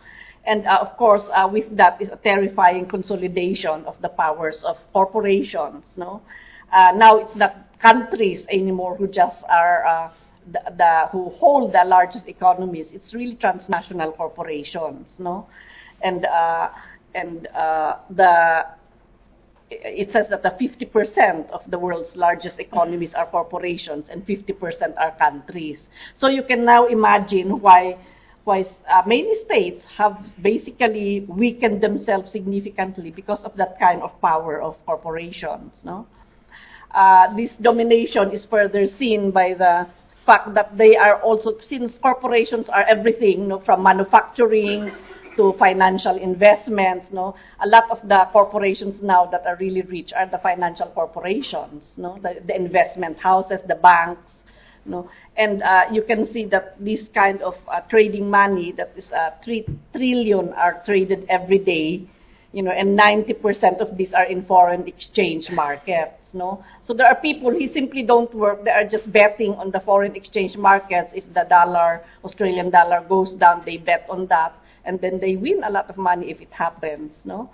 [0.45, 4.77] And uh, of course, uh, with that is a terrifying consolidation of the powers of
[4.91, 6.21] corporations, no?
[6.73, 10.11] Uh, now it's not countries anymore who just are
[10.51, 12.87] the, the, who hold the largest economies.
[12.91, 15.47] It's really transnational corporations, no?
[16.01, 16.25] And
[17.13, 18.65] and uh, the
[19.71, 25.15] it says that the 50% of the world's largest economies are corporations and 50% are
[25.17, 25.87] countries.
[26.17, 27.97] So you can now imagine why
[28.43, 34.61] why uh, many states have basically weakened themselves significantly because of that kind of power
[34.61, 35.73] of corporations.
[35.83, 36.07] No,
[36.93, 39.87] uh, this domination is further seen by the
[40.25, 44.91] fact that they are also since corporations are everything, no, from manufacturing
[45.35, 47.07] to financial investments.
[47.11, 51.83] No, a lot of the corporations now that are really rich are the financial corporations.
[51.97, 54.31] No, the, the investment houses, the banks.
[54.83, 59.11] No, and uh, you can see that this kind of uh, trading money that is
[59.11, 59.65] uh, three
[59.95, 62.07] trillion are traded every day
[62.53, 66.63] you know, and 90% of these are in foreign exchange markets, no?
[66.85, 70.15] So there are people who simply don't work, they are just betting on the foreign
[70.15, 71.11] exchange markets.
[71.13, 75.63] If the dollar, Australian dollar goes down, they bet on that, and then they win
[75.63, 77.49] a lot of money if it happens, no?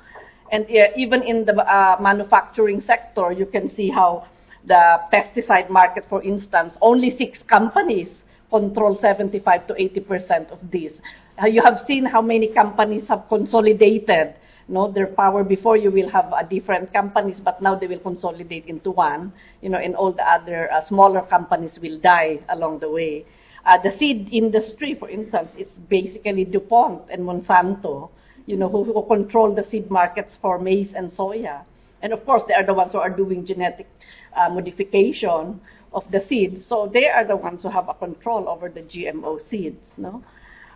[0.52, 4.26] And uh, even in the uh, manufacturing sector, you can see how
[4.68, 10.94] the pesticide market, for instance, only six companies control 75 to 80% of this.
[11.42, 14.36] Uh, you have seen how many companies have consolidated
[14.70, 18.66] no, their power before you will have uh, different companies, but now they will consolidate
[18.66, 22.90] into one, you know, and all the other uh, smaller companies will die along the
[22.90, 23.26] way.
[23.66, 28.10] Uh, the seed industry, for instance, it's basically DuPont and Monsanto,
[28.46, 31.64] you know, who, who control the seed markets for maize and soya.
[32.02, 33.88] And of course, they are the ones who are doing genetic
[34.36, 35.62] uh, modification
[35.94, 36.66] of the seeds.
[36.66, 40.24] So they are the ones who have a control over the GMO seeds, no?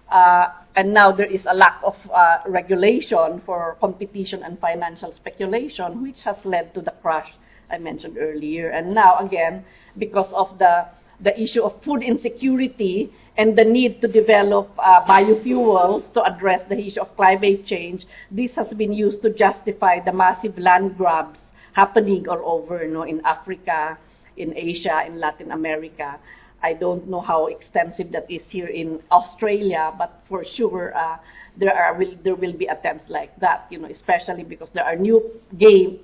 [0.09, 6.01] Uh, and now there is a lack of uh, regulation for competition and financial speculation,
[6.03, 7.31] which has led to the crash
[7.69, 8.69] I mentioned earlier.
[8.69, 9.63] And now, again,
[9.97, 10.87] because of the,
[11.23, 16.77] the issue of food insecurity and the need to develop uh, biofuels to address the
[16.77, 21.39] issue of climate change, this has been used to justify the massive land grabs
[21.73, 23.97] happening all over you know, in Africa,
[24.37, 26.19] in Asia, in Latin America.
[26.63, 31.17] I don't know how extensive that is here in Australia, but for sure uh,
[31.57, 33.65] there are will, there will be attempts like that.
[33.71, 35.99] You know, especially because there are new game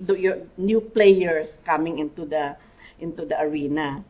[0.58, 2.56] new players coming into the
[3.00, 4.04] into the arena.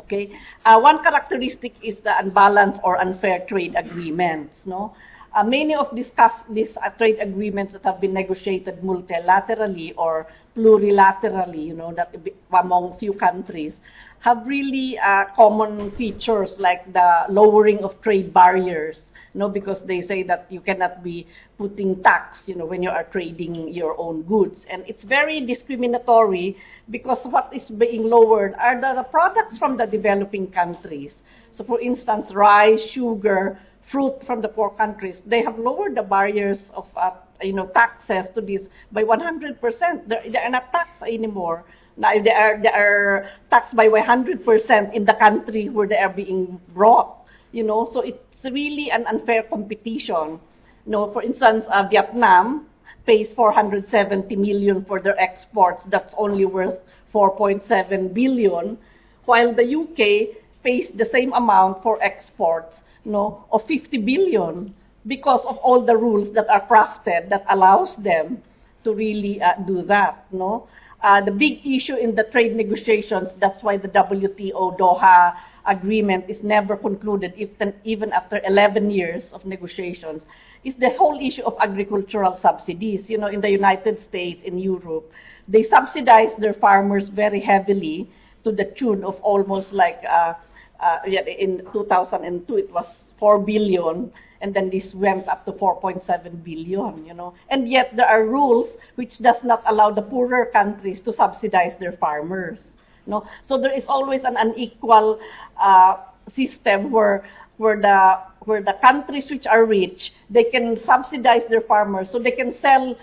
[0.00, 0.32] Okay,
[0.64, 4.54] uh, one characteristic is the unbalanced or unfair trade agreements.
[4.64, 4.94] No,
[5.36, 6.10] uh, many of these,
[6.48, 12.14] these uh, trade agreements that have been negotiated multilaterally or plurilaterally, you know, that
[12.58, 13.74] among few countries,
[14.20, 19.02] have really uh, common features like the lowering of trade barriers.
[19.32, 23.04] Know, because they say that you cannot be putting tax, you know, when you are
[23.04, 24.66] trading your own goods.
[24.68, 26.56] And it's very discriminatory
[26.90, 31.14] because what is being lowered are the, the products from the developing countries.
[31.52, 33.58] So for instance, rice, sugar,
[33.90, 38.26] fruit from the poor countries, they have lowered the barriers of, uh, you know, taxes
[38.34, 38.62] to this
[38.92, 40.08] by 100%.
[40.08, 41.64] They're, they are not taxed anymore.
[41.96, 46.60] Now, they are, they are taxed by 100% in the country where they are being
[46.74, 47.16] brought,
[47.52, 48.02] you know, so
[48.42, 50.40] it's really an unfair competition.
[50.86, 52.66] You know, for instance, uh, Vietnam
[53.06, 55.84] pays 470 million for their exports.
[55.90, 56.78] That's only worth
[57.14, 58.78] 4.7 billion,
[59.24, 64.74] while the UK pays the same amount for exports, you know, of 50 billion
[65.06, 68.42] because of all the rules that are crafted that allows them
[68.84, 70.68] to really uh, do that, no?
[71.02, 75.34] uh, the big issue in the trade negotiations, that's why the WTO Doha
[75.66, 80.22] agreement is never concluded, even, even after 11 years of negotiations,
[80.64, 83.08] is the whole issue of agricultural subsidies.
[83.08, 85.10] You know, in the United States, in Europe,
[85.48, 88.10] they subsidize their farmers very heavily
[88.44, 90.34] to the tune of almost like, uh,
[90.80, 92.86] uh, in 2002, it was
[93.18, 97.34] 4 billion and then this went up to 4.7 billion, you know.
[97.50, 101.92] And yet there are rules which does not allow the poorer countries to subsidize their
[101.92, 102.62] farmers.
[103.10, 103.26] Know?
[103.46, 105.20] So there is always an unequal
[105.60, 105.96] uh,
[106.34, 107.24] system where
[107.58, 112.30] where the where the countries which are rich they can subsidize their farmers so they
[112.30, 112.96] can sell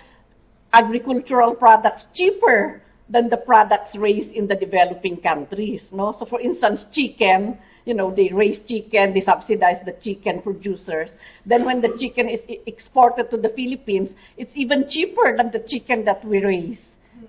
[0.72, 5.84] agricultural products cheaper than the products raised in the developing countries.
[5.92, 6.14] No?
[6.18, 11.08] So for instance, chicken, you know, they raise chicken, they subsidize the chicken producers.
[11.46, 16.04] Then when the chicken is exported to the Philippines, it's even cheaper than the chicken
[16.04, 16.80] that we raise.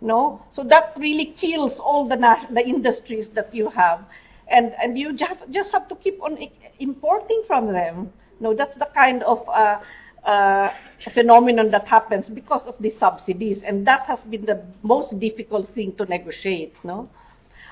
[0.01, 0.41] No?
[0.51, 2.17] So that really kills all the,
[2.53, 4.05] the industries that you have.
[4.47, 6.37] And, and you just, have to keep on
[6.79, 8.11] importing from them.
[8.39, 9.79] No, that's the kind of uh,
[10.25, 10.69] uh,
[11.13, 15.93] phenomenon that happens because of the subsidies, and that has been the most difficult thing
[15.97, 16.73] to negotiate.
[16.83, 17.09] No,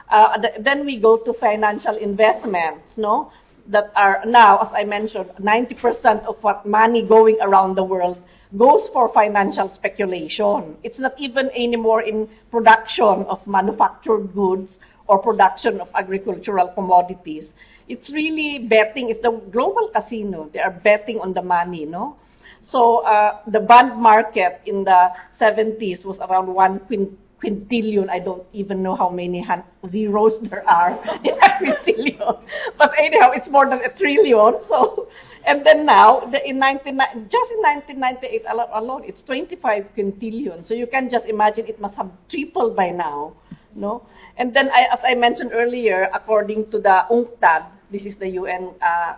[0.09, 2.83] uh, th- then we go to financial investments.
[2.97, 3.31] No,
[3.67, 8.17] that are now, as I mentioned, 90% of what money going around the world
[8.55, 10.77] goes for financial speculation.
[10.83, 17.51] It's not even anymore in production of manufactured goods or production of agricultural commodities.
[17.89, 19.09] It's really betting.
[19.09, 20.49] It's the global casino.
[20.53, 22.17] They are betting on the money, no?
[22.63, 26.81] So uh, the bond market in the 70s was around one
[27.43, 28.09] quintillion.
[28.09, 29.45] I don't even know how many
[29.89, 30.91] zeros there are
[31.23, 32.41] in a quintillion.
[32.77, 34.63] But anyhow, it's more than a trillion.
[34.67, 35.07] So,
[35.45, 36.97] and then now, the, in 19,
[37.29, 40.67] just in 1998 alone, it's 25 quintillion.
[40.67, 43.33] So you can just imagine it must have tripled by now,
[43.75, 44.05] no?
[44.37, 48.73] And then, I, as I mentioned earlier, according to the UNCTAD, this is the UN
[48.81, 49.13] uh,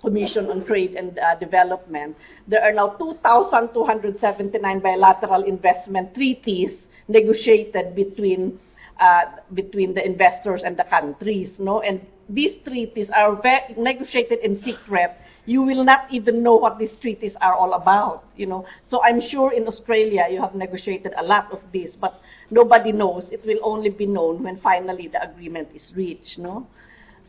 [0.00, 2.16] Commission on Trade and uh, Development,
[2.48, 8.58] there are now 2,279 bilateral investment treaties negotiated between
[9.00, 11.80] uh, between the investors and the countries, no?
[11.80, 13.40] And these treaties are
[13.76, 15.16] negotiated in secret.
[15.46, 18.66] You will not even know what these treaties are all about, you know.
[18.86, 23.28] So I'm sure in Australia you have negotiated a lot of this, but nobody knows.
[23.30, 26.66] It will only be known when finally the agreement is reached, no.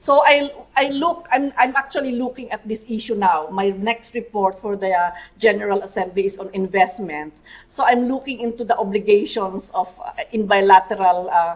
[0.06, 3.48] So I, I look, I'm, I'm actually looking at this issue now.
[3.52, 7.36] My next report for the uh, General Assembly is on investments.
[7.70, 11.56] So I'm looking into the obligations of uh, in bilateral uh,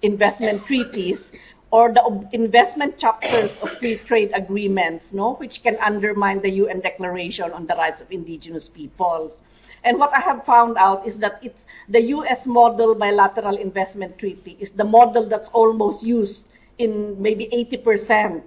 [0.00, 1.18] investment treaties
[1.70, 6.80] or the ob- investment chapters of free trade agreements, no, which can undermine the UN
[6.80, 9.42] Declaration on the Rights of Indigenous Peoples.
[9.84, 11.60] And what I have found out is that it's
[11.90, 12.46] the U.S.
[12.46, 16.44] model bilateral investment treaty is the model that's almost used
[16.78, 18.42] in maybe 80%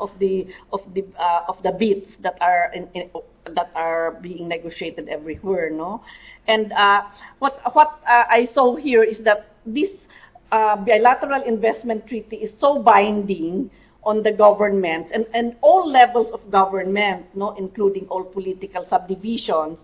[0.00, 3.10] of the of the uh, of the bids that are in, in,
[3.54, 6.02] that are being negotiated everywhere, no.
[6.48, 7.02] And uh,
[7.38, 9.90] what what uh, I saw here is that this
[10.50, 13.70] uh, bilateral investment treaty is so binding
[14.04, 19.78] on the governments and, and all levels of government, no, including all political subdivisions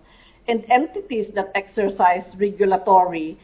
[0.47, 3.37] and entities that exercise regulatory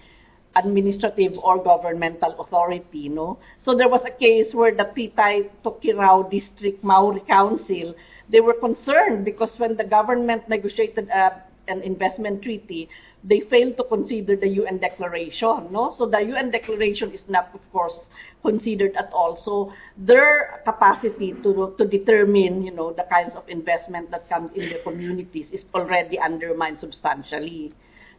[0.57, 3.09] administrative or governmental authority.
[3.09, 3.37] No?
[3.63, 7.95] So there was a case where the Titay Tokirao District Maori Council,
[8.29, 12.89] they were concerned because when the government negotiated a, an investment treaty,
[13.23, 15.67] they failed to consider the UN declaration.
[15.71, 15.93] No?
[15.97, 17.99] So the UN declaration is not, of course,
[18.43, 19.35] considered at all.
[19.35, 24.69] So their capacity to, to determine, you know, the kinds of investment that come in
[24.69, 27.73] the communities is already undermined substantially.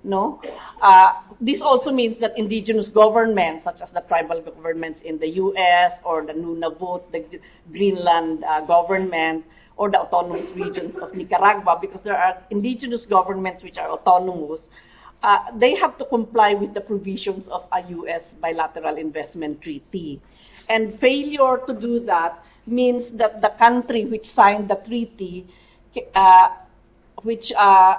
[0.04, 0.40] No,
[0.80, 5.98] uh, this also means that indigenous governments, such as the tribal governments in the U.S.
[6.04, 7.24] or the Nunavut, the
[7.72, 9.44] Greenland uh, government,
[9.76, 14.60] or the autonomous regions of Nicaragua, because there are indigenous governments which are autonomous,
[15.22, 18.22] uh, they have to comply with the provisions of a U.S.
[18.40, 20.20] bilateral investment treaty.
[20.68, 25.46] And failure to do that means that the country which signed the treaty,
[26.14, 26.48] uh,
[27.22, 27.96] which uh,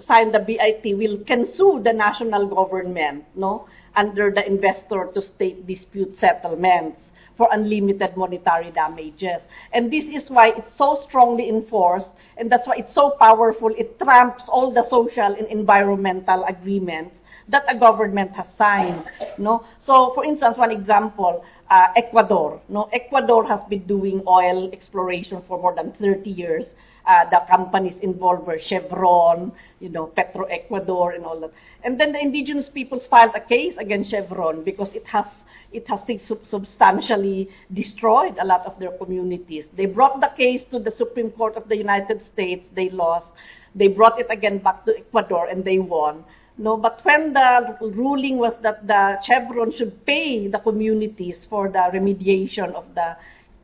[0.00, 5.66] signed the BIT, will can sue the national government, no, under the investor to state
[5.66, 7.00] dispute settlements
[7.36, 9.42] for unlimited monetary damages.
[9.72, 13.68] And this is why it's so strongly enforced, and that's why it's so powerful.
[13.76, 17.16] It trumps all the social and environmental agreements
[17.48, 19.04] that a government has signed.
[19.38, 19.64] No?
[19.78, 22.60] So, for instance, one example, uh, Ecuador.
[22.68, 22.88] No?
[22.92, 26.66] Ecuador has been doing oil exploration for more than 30 years.
[27.06, 31.52] Uh, the companies involved were Chevron, you know, Petroecuador and all that.
[31.84, 35.26] And then the indigenous peoples filed a case against Chevron because it has
[35.72, 36.00] it has
[36.44, 39.66] substantially destroyed a lot of their communities.
[39.76, 42.66] They brought the case to the Supreme Court of the United States.
[42.74, 43.28] They lost.
[43.74, 46.24] They brought it again back to Ecuador and they won.
[46.58, 51.90] No, but when the ruling was that the Chevron should pay the communities for the
[51.92, 53.16] remediation of the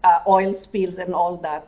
[0.04, 1.66] uh, oil spills and all that,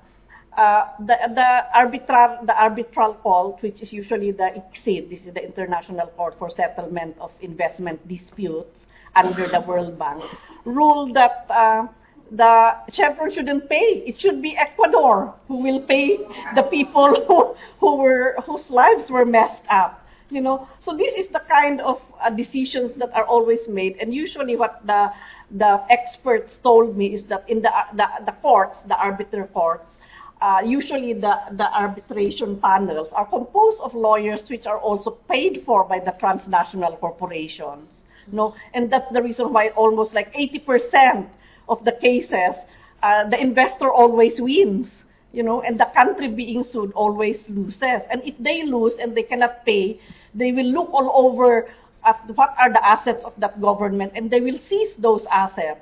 [0.57, 5.45] uh, the, the, arbitral, the arbitral court, which is usually the ICSID, this is the
[5.45, 8.81] International Court for Settlement of Investment Disputes
[9.17, 10.23] under the World Bank,
[10.65, 11.87] ruled that uh,
[12.31, 14.03] the Chevron shouldn't pay.
[14.07, 16.19] It should be Ecuador who will pay
[16.55, 20.01] the people who, who were whose lives were messed up.
[20.31, 24.13] You know, so this is the kind of uh, decisions that are always made, and
[24.13, 25.13] usually what the
[25.51, 29.97] the experts told me is that in the the, the courts, the arbiter courts,
[30.45, 35.85] uh, usually the, the arbitration panels are composed of lawyers which are also paid for
[35.85, 37.89] by the transnational corporations.
[38.31, 41.31] No, and that's the reason why almost like 80%
[41.71, 42.55] of the cases,
[43.03, 44.89] uh, the investor always wins.
[45.33, 48.03] You know, and the country being sued always loses.
[48.11, 49.99] And if they lose and they cannot pay,
[50.35, 51.69] they will look all over
[52.05, 55.81] at what are the assets of that government, and they will seize those assets.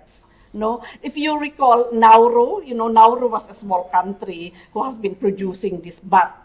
[0.53, 5.15] No, if you recall Nauru, you know Nauru was a small country who has been
[5.15, 6.37] producing this bat,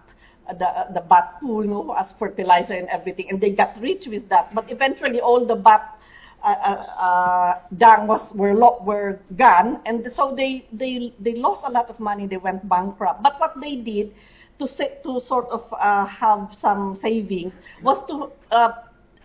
[0.47, 4.27] the the bat pool, you know, as fertilizer and everything, and they got rich with
[4.29, 4.53] that.
[4.55, 5.99] But eventually, all the bat
[6.43, 11.71] uh, uh, uh, dung was were were gone, and so they they they lost a
[11.71, 12.27] lot of money.
[12.27, 13.21] They went bankrupt.
[13.23, 14.13] But what they did
[14.59, 17.53] to say, to sort of uh, have some savings
[17.83, 18.71] was to uh,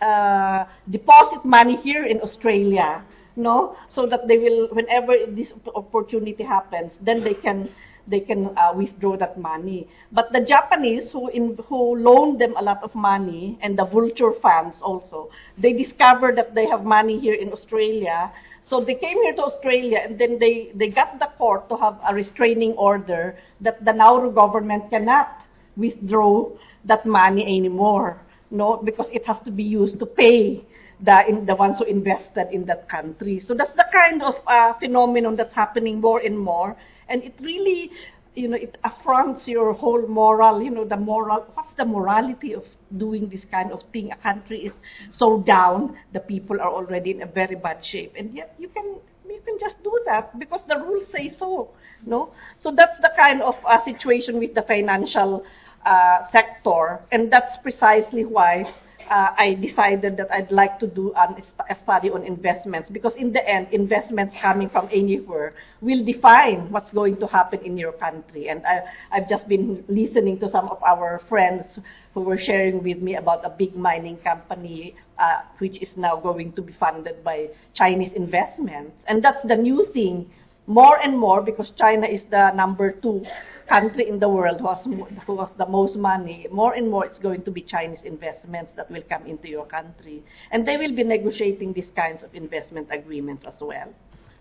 [0.05, 3.03] uh, deposit money here in Australia,
[3.37, 7.69] no, so that they will whenever this opportunity happens, then they can
[8.07, 9.89] they can uh, withdraw that money.
[10.11, 14.33] But the Japanese who in, who loaned them a lot of money and the vulture
[14.43, 18.33] funds also, they discovered that they have money here in Australia.
[18.65, 21.99] So they came here to Australia and then they, they got the court to have
[22.09, 25.43] a restraining order that the Nauru government cannot
[25.77, 26.51] withdraw
[26.85, 28.21] that money anymore.
[28.51, 30.65] No, because it has to be used to pay
[31.03, 33.41] the in, the ones who invested in that country.
[33.41, 36.77] So that's the kind of uh, phenomenon that's happening more and more,
[37.09, 37.91] and it really,
[38.35, 40.63] you know, it affronts your whole moral.
[40.63, 41.47] You know, the moral.
[41.55, 42.65] What's the morality of
[42.97, 44.13] doing this kind of thing?
[44.13, 44.73] A country is
[45.11, 48.97] so down, the people are already in a very bad shape, and yet you can
[49.29, 51.71] you can just do that because the rules say so.
[52.05, 55.45] No, so that's the kind of uh, situation with the financial
[55.87, 58.73] uh, sector, and that's precisely why
[59.11, 63.33] uh, I decided that I'd like to do an, a study on investments because in
[63.33, 68.49] the end, investments coming from anywhere will define what's going to happen in your country.
[68.49, 68.81] And I,
[69.11, 71.79] I've just been listening to some of our friends
[72.15, 76.53] who were sharing with me about a big mining company uh, which is now going
[76.53, 78.97] to be funded by Chinese investments.
[79.07, 80.31] And that's the new thing
[80.67, 83.25] more and more because China is the number two
[83.69, 84.85] country in the world who has,
[85.27, 88.91] who has the most money, more and more it's going to be Chinese investments that
[88.91, 90.23] will come into your country.
[90.51, 93.93] And they will be negotiating these kinds of investment agreements as well.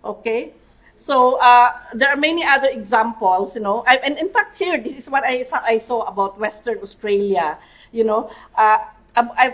[0.04, 0.54] Okay?
[1.06, 4.94] So uh, there are many other examples, you know, I, and in fact here, this
[4.94, 7.58] is what I saw, I saw about Western Australia,
[7.92, 8.78] you know, uh,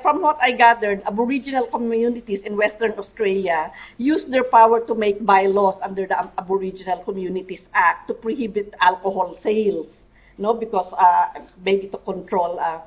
[0.02, 5.80] from what I gathered, Aboriginal communities in Western Australia used their power to make bylaws
[5.82, 9.88] under the Aboriginal Communities Act to prohibit alcohol sales,
[10.38, 12.82] no, because uh, maybe to control uh,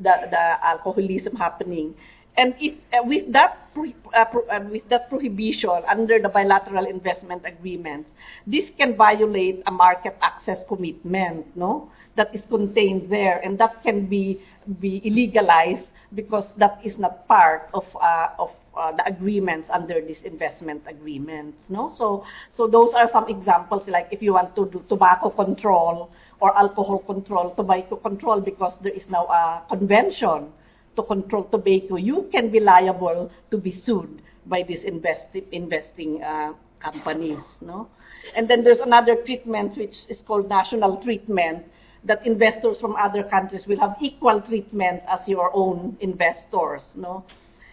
[0.00, 1.94] the, the alcoholism happening.
[2.36, 8.12] And if, uh, with, that uh, uh, with that prohibition under the bilateral investment agreements,
[8.46, 14.06] this can violate a market access commitment, no, that is contained there, and that can
[14.06, 14.40] be
[14.80, 20.22] be illegalized because that is not part of uh, of uh, the agreements under these
[20.22, 21.58] investment agreements.
[21.68, 23.88] No, so so those are some examples.
[23.88, 26.10] Like if you want to do tobacco control
[26.40, 30.52] or alcohol control, tobacco control, because there is now a convention
[30.96, 36.52] to control tobacco, you can be liable to be sued by these investi- investing uh,
[36.80, 37.42] companies.
[37.60, 37.88] No,
[38.36, 41.64] and then there's another treatment which is called national treatment
[42.04, 46.82] that investors from other countries will have equal treatment as your own investors.
[46.94, 47.24] No?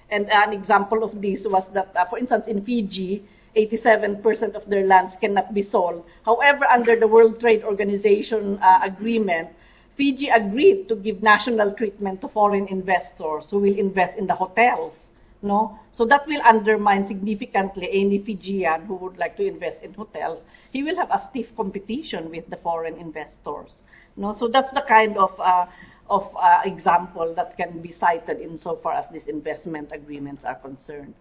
[0.10, 3.24] And an example of this was that, uh, for instance, in Fiji,
[3.56, 6.06] 87% of their lands cannot be sold.
[6.26, 9.50] However, under the World Trade Organization uh, agreement,
[9.98, 14.98] Fiji agreed to give national treatment to foreign investors who will invest in the hotels.
[15.42, 15.80] No?
[15.92, 20.46] So that will undermine significantly any Fijian who would like to invest in hotels.
[20.72, 23.80] He will have a stiff competition with the foreign investors.
[24.16, 24.36] No?
[24.38, 25.66] So that's the kind of, uh,
[26.10, 31.16] of uh, example that can be cited insofar as these investment agreements are concerned.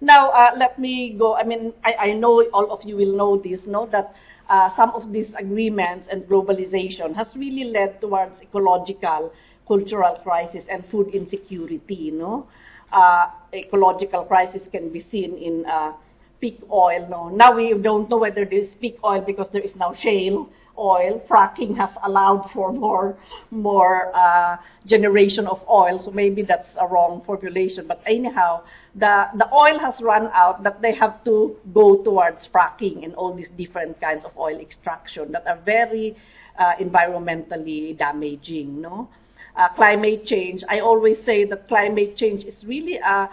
[0.00, 1.36] Now, uh, let me go.
[1.36, 4.14] I mean, I, I, know all of you will know this, know that
[4.48, 9.32] uh, some of these agreements and globalization has really led towards ecological,
[9.66, 12.10] cultural crisis and food insecurity.
[12.10, 12.46] Know,
[12.92, 15.92] uh, ecological crisis can be seen in uh,
[16.40, 17.06] peak oil.
[17.08, 20.48] No, now we don't know whether there is peak oil because there is now shale
[20.78, 21.22] oil.
[21.28, 23.16] Fracking has allowed for more
[23.50, 24.56] more uh,
[24.86, 27.86] generation of oil, so maybe that's a wrong formulation.
[27.86, 28.62] But anyhow,
[28.94, 33.34] the the oil has run out that they have to go towards fracking and all
[33.34, 36.16] these different kinds of oil extraction that are very
[36.58, 38.80] uh, environmentally damaging.
[38.80, 39.08] No,
[39.56, 40.62] uh, climate change.
[40.68, 43.28] I always say that climate change is really a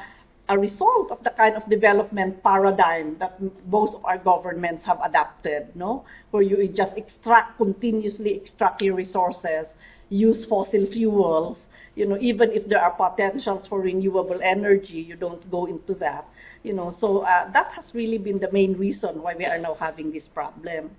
[0.50, 5.68] a result of the kind of development paradigm that most of our governments have adopted,
[5.76, 6.04] no?
[6.32, 9.68] Where you just extract, continuously extract your resources,
[10.10, 11.58] use fossil fuels,
[11.96, 16.26] you know, even if there are potentials for renewable energy, you don't go into that,
[16.64, 16.94] you know.
[17.00, 20.24] So uh, that has really been the main reason why we are now having this
[20.34, 20.92] problem.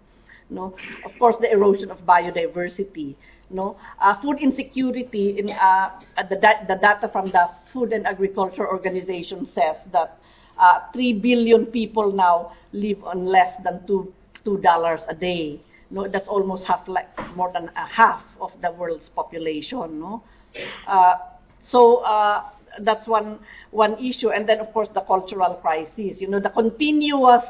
[0.50, 3.16] No, of course, the erosion of biodiversity.
[3.50, 5.38] No, uh, food insecurity.
[5.38, 5.90] In uh,
[6.28, 10.18] the, da- the data from the Food and Agriculture Organization says that
[10.58, 14.12] uh, three billion people now live on less than two
[14.44, 15.60] two dollars a day.
[15.90, 20.00] No, that's almost half, like more than a half of the world's population.
[20.00, 20.22] No,
[20.88, 21.16] uh,
[21.62, 22.44] so uh,
[22.80, 23.38] that's one
[23.70, 26.20] one issue, and then of course the cultural crisis.
[26.20, 27.42] You know, the continuous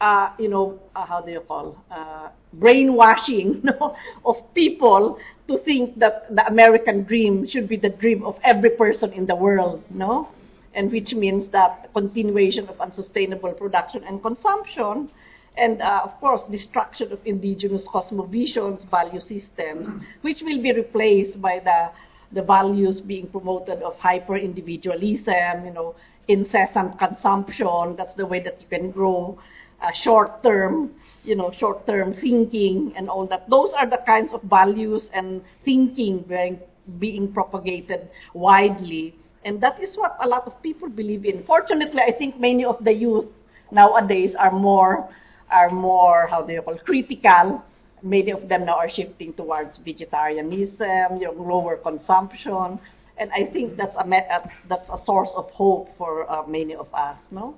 [0.00, 5.98] uh, you know, uh, how do you call, uh, brainwashing no, of people to think
[5.98, 10.28] that the American dream should be the dream of every person in the world, no?
[10.74, 15.10] And which means that continuation of unsustainable production and consumption,
[15.56, 21.58] and uh, of course, destruction of indigenous cosmovisions, value systems, which will be replaced by
[21.58, 21.90] the
[22.32, 25.96] the values being promoted of hyper individualism, you know,
[26.28, 27.96] incessant consumption.
[27.96, 29.36] That's the way that you can grow
[29.82, 30.90] uh, short term,
[31.24, 33.48] you know, short term thinking and all that.
[33.48, 36.60] Those are the kinds of values and thinking being,
[36.98, 39.14] being propagated widely.
[39.44, 41.44] And that is what a lot of people believe in.
[41.44, 43.26] Fortunately, I think many of the youth
[43.70, 45.08] nowadays are more,
[45.50, 47.62] are more, how do you call, critical.
[48.02, 52.78] Many of them now are shifting towards vegetarianism, you know, lower consumption.
[53.18, 56.88] And I think that's a, a that's a source of hope for uh, many of
[56.94, 57.54] us, no?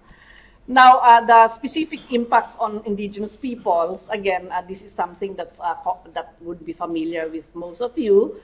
[0.69, 5.75] Now, uh, the specific impacts on indigenous peoples, again, uh, this is something that's, uh,
[6.15, 8.37] that would be familiar with most of you.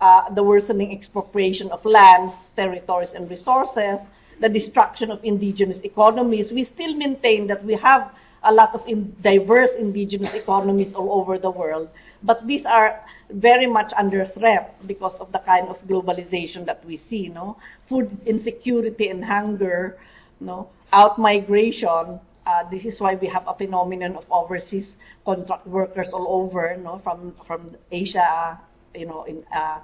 [0.00, 3.98] Uh, the worsening expropriation of lands, territories, and resources,
[4.40, 6.50] the destruction of indigenous economies.
[6.52, 8.10] We still maintain that we have
[8.42, 11.88] a lot of in diverse indigenous economies all over the world,
[12.22, 13.00] but these are
[13.30, 17.28] very much under threat because of the kind of globalization that we see.
[17.28, 17.56] No,
[17.88, 19.98] food insecurity and hunger,
[20.40, 22.20] no, out migration.
[22.46, 27.00] Uh, this is why we have a phenomenon of overseas contract workers all over, no,
[27.02, 28.60] from from Asia,
[28.94, 29.80] you know, in uh,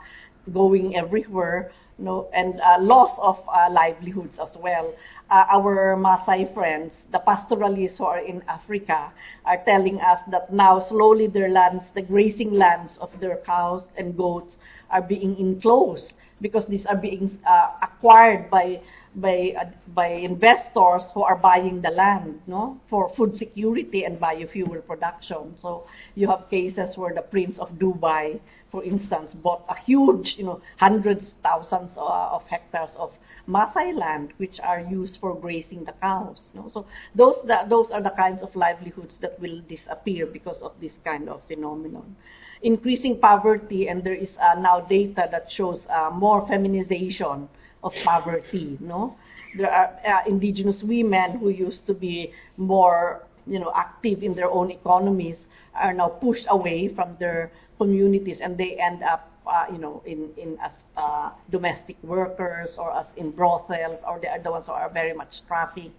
[0.52, 4.92] going everywhere, no, and uh, loss of uh, livelihoods as well.
[5.30, 9.10] Uh, our Maasai friends, the pastoralists who are in Africa,
[9.44, 14.16] are telling us that now slowly their lands, the grazing lands of their cows and
[14.16, 14.54] goats,
[14.90, 18.80] are being enclosed because these are being uh, acquired by
[19.16, 24.86] by uh, by investors who are buying the land, no, for food security and biofuel
[24.86, 25.54] production.
[25.60, 25.84] So
[26.14, 28.40] you have cases where the Prince of Dubai,
[28.70, 33.12] for instance, bought a huge, you know, hundreds, thousands uh, of hectares of
[33.48, 36.50] Maasai land, which are used for grazing the cows.
[36.54, 36.70] No?
[36.72, 40.92] So those the, those are the kinds of livelihoods that will disappear because of this
[41.04, 42.16] kind of phenomenon.
[42.62, 47.48] Increasing poverty, and there is uh, now data that shows uh, more feminization
[47.82, 48.78] of poverty.
[48.80, 49.16] No,
[49.56, 54.50] there are uh, indigenous women who used to be more, you know, active in their
[54.50, 55.38] own economies
[55.74, 60.30] are now pushed away from their communities, and they end up uh, you know, in,
[60.36, 64.72] in as uh, domestic workers or as in brothels, or they are the ones who
[64.72, 65.94] are very much trafficked.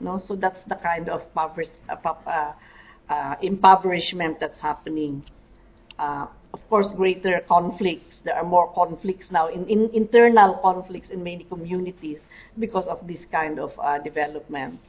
[0.00, 0.18] Know?
[0.18, 2.52] So that's the kind of uh,
[3.08, 5.24] uh, impoverishment that's happening.
[6.54, 8.20] Of course, greater conflicts.
[8.24, 12.20] There are more conflicts now, in, in internal conflicts in many communities
[12.58, 14.80] because of this kind of uh, development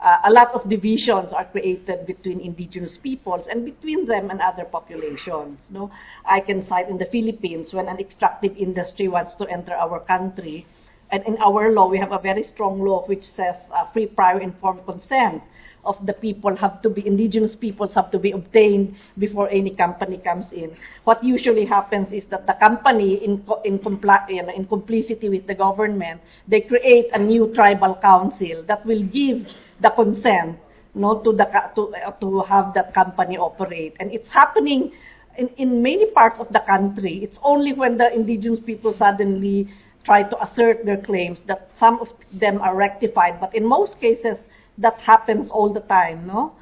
[0.00, 4.64] uh, a lot of divisions are created between indigenous peoples and between them and other
[4.64, 5.60] populations.
[5.70, 5.90] No?
[6.24, 10.66] I can cite in the Philippines when an extractive industry wants to enter our country,
[11.10, 14.40] and in our law we have a very strong law which says uh, free prior
[14.40, 15.42] informed consent
[15.86, 20.18] of the people have to be indigenous peoples have to be obtained before any company
[20.18, 20.76] comes in.
[21.04, 26.20] What usually happens is that the company, in in, compli- in complicity with the government,
[26.48, 29.46] they create a new tribal council that will give
[29.80, 30.58] the consent
[30.94, 31.44] no, to, the,
[31.76, 33.94] to, uh, to have that company operate.
[34.00, 34.92] And it's happening
[35.36, 37.20] in, in many parts of the country.
[37.22, 39.68] It's only when the indigenous people suddenly
[40.04, 43.40] try to assert their claims that some of them are rectified.
[43.40, 44.38] But in most cases,
[44.78, 46.26] that happens all the time.
[46.26, 46.52] No?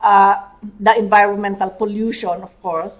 [0.00, 0.48] Uh,
[0.80, 2.92] the environmental pollution, of course,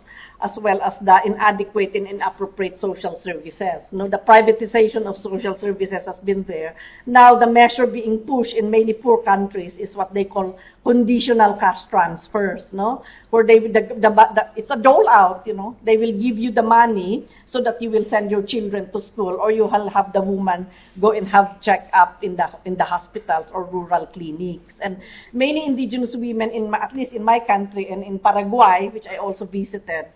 [0.42, 3.82] as well as the inadequate and inappropriate social services.
[3.92, 6.76] No, the privatization of social services has been there.
[7.06, 11.78] Now, the measure being pushed in many poor countries is what they call conditional cash
[11.89, 13.03] transfers, no?
[13.30, 15.76] Where they, the, the, the, it's a dole out, you know.
[15.85, 19.39] They will give you the money so that you will send your children to school
[19.41, 20.66] or you will have the woman
[21.01, 24.74] go and have check up in the, in the hospitals or rural clinics.
[24.82, 24.99] And
[25.32, 29.47] many indigenous women, in at least in my country and in Paraguay, which I also
[29.47, 30.07] visited,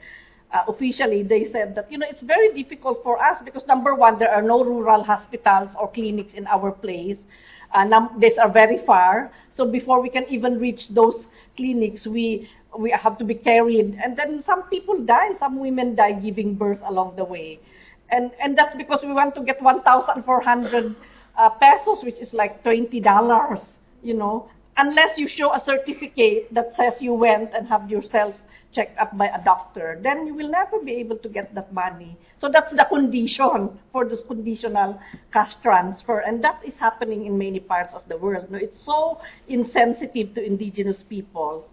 [0.52, 4.18] uh, officially, they said that, you know, it's very difficult for us because number one,
[4.18, 7.18] there are no rural hospitals or clinics in our place.
[7.74, 9.30] Uh, these are very far.
[9.50, 12.48] So before we can even reach those clinics, we
[12.78, 13.98] we have to be carried.
[14.02, 15.30] And then some people die.
[15.38, 17.60] Some women die giving birth along the way.
[18.10, 20.96] And and that's because we want to get 1,400
[21.36, 23.62] uh, pesos, which is like $20,
[24.02, 28.34] you know, unless you show a certificate that says you went and have yourself
[28.72, 32.16] checked up by a doctor, then you will never be able to get that money.
[32.36, 35.00] So that's the condition for this conditional
[35.32, 36.20] cash transfer.
[36.20, 38.46] And that is happening in many parts of the world.
[38.52, 41.68] It's so insensitive to indigenous peoples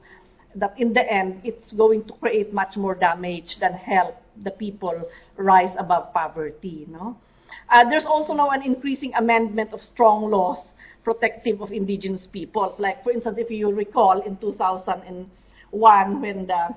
[0.56, 5.10] that in the end, it's going to create much more damage than help the people
[5.36, 6.86] rise above poverty.
[6.90, 7.18] No?
[7.70, 10.72] Uh, there's also now an increasing amendment of strong laws
[11.04, 12.80] protective of indigenous peoples.
[12.80, 16.76] Like, for instance, if you recall, in 2001, when the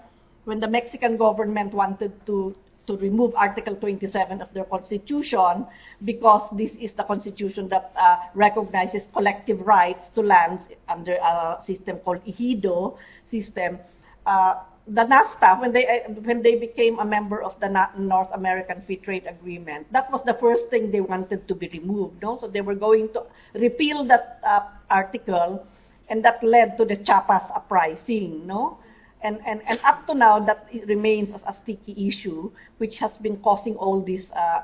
[0.49, 5.66] when the Mexican government wanted to to remove Article 27 of their constitution
[6.07, 11.99] because this is the constitution that uh, recognizes collective rights to lands under a system
[11.99, 12.96] called ejido
[13.30, 13.78] system.
[14.24, 14.55] Uh,
[14.86, 15.84] the NAFTA, when they
[16.24, 17.68] when they became a member of the
[17.99, 22.22] North American Free Trade Agreement, that was the first thing they wanted to be removed.
[22.22, 25.66] No, so they were going to repeal that uh, article,
[26.09, 28.46] and that led to the Chiapas uprising.
[28.46, 28.78] No,
[29.23, 33.37] and, and, and up to now, that remains as a sticky issue, which has been
[33.39, 34.62] causing all these uh,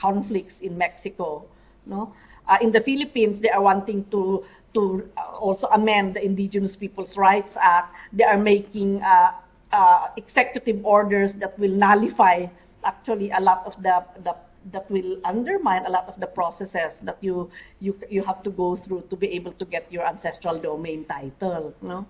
[0.00, 1.44] conflicts in Mexico.
[1.86, 2.14] No?
[2.48, 4.44] Uh, in the Philippines, they are wanting to,
[4.74, 7.94] to uh, also amend the Indigenous Peoples' Rights Act.
[8.12, 9.32] They are making uh,
[9.72, 12.46] uh, executive orders that will nullify
[12.84, 14.34] actually a lot of the, the
[14.72, 17.50] that will undermine a lot of the processes that you
[17.80, 21.74] you you have to go through to be able to get your ancestral domain title.
[21.82, 22.06] No,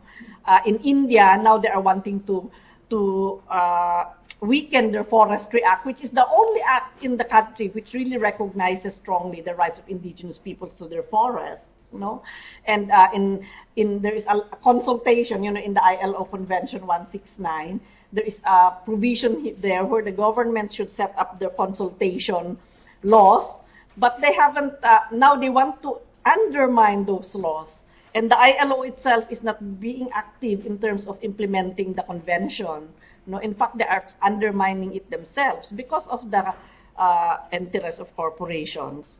[0.47, 2.51] uh, in India now they are wanting to
[2.91, 4.05] to uh,
[4.41, 8.95] weaken their Forestry Act, which is the only act in the country which really recognizes
[9.01, 11.65] strongly the rights of indigenous peoples to their forests.
[11.93, 12.23] No,
[12.67, 13.45] and uh, in
[13.77, 17.81] in there is a, consultation, you know, in the ILO Convention 169
[18.13, 22.59] there is a provision there where the government should set up their consultation
[23.03, 23.61] laws,
[23.97, 27.69] but they haven't, uh, now they want to undermine those laws.
[28.15, 32.89] And the ILO itself is not being active in terms of implementing the convention.
[33.27, 36.53] No, in fact, they are undermining it themselves because of the
[36.99, 39.19] uh, interests of corporations.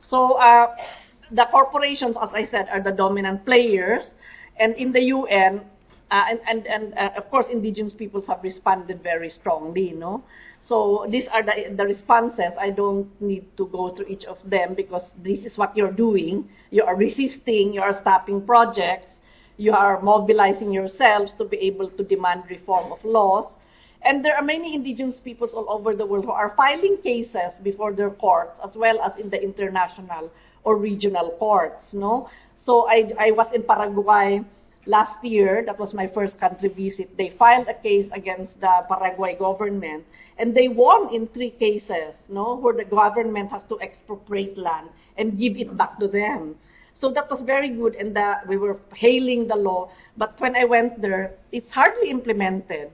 [0.00, 0.76] So uh,
[1.32, 4.10] the corporations, as I said, are the dominant players.
[4.60, 5.62] And in the UN,
[6.10, 10.22] uh, and and, and uh, of course, indigenous peoples have responded very strongly, no?
[10.62, 12.52] So these are the, the responses.
[12.58, 16.48] I don't need to go through each of them because this is what you're doing.
[16.70, 19.12] You are resisting, you are stopping projects,
[19.58, 23.54] you are mobilizing yourselves to be able to demand reform of laws.
[24.02, 27.92] And there are many indigenous peoples all over the world who are filing cases before
[27.92, 30.30] their courts as well as in the international
[30.64, 32.28] or regional courts, no?
[32.56, 34.42] So I, I was in Paraguay
[34.86, 39.36] last year, that was my first country visit, they filed a case against the Paraguay
[39.38, 40.04] government,
[40.38, 45.38] and they won in three cases, no, where the government has to expropriate land and
[45.38, 46.56] give it back to them.
[46.94, 48.16] So that was very good, and
[48.48, 49.90] we were hailing the law.
[50.16, 52.90] But when I went there, it's hardly implemented.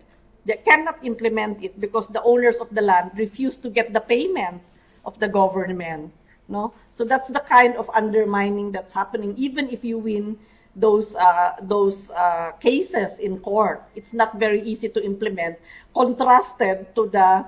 [0.46, 4.62] They cannot implement it because the owners of the land refuse to get the payment
[5.04, 6.12] of the government.
[6.48, 9.34] No, so that's the kind of undermining that's happening.
[9.36, 10.36] Even if you win
[10.76, 13.82] those uh, those uh, cases in court.
[13.96, 15.58] It's not very easy to implement,
[15.94, 17.44] contrasted to the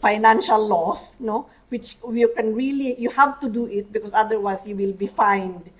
[0.00, 4.76] financial laws, no, which you can really you have to do it because otherwise you
[4.76, 5.70] will be fined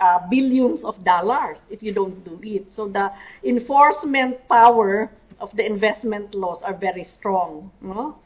[0.00, 2.66] uh, billions of dollars if you don't do it.
[2.72, 3.10] So the
[3.44, 8.16] enforcement power of the investment laws are very strong, no.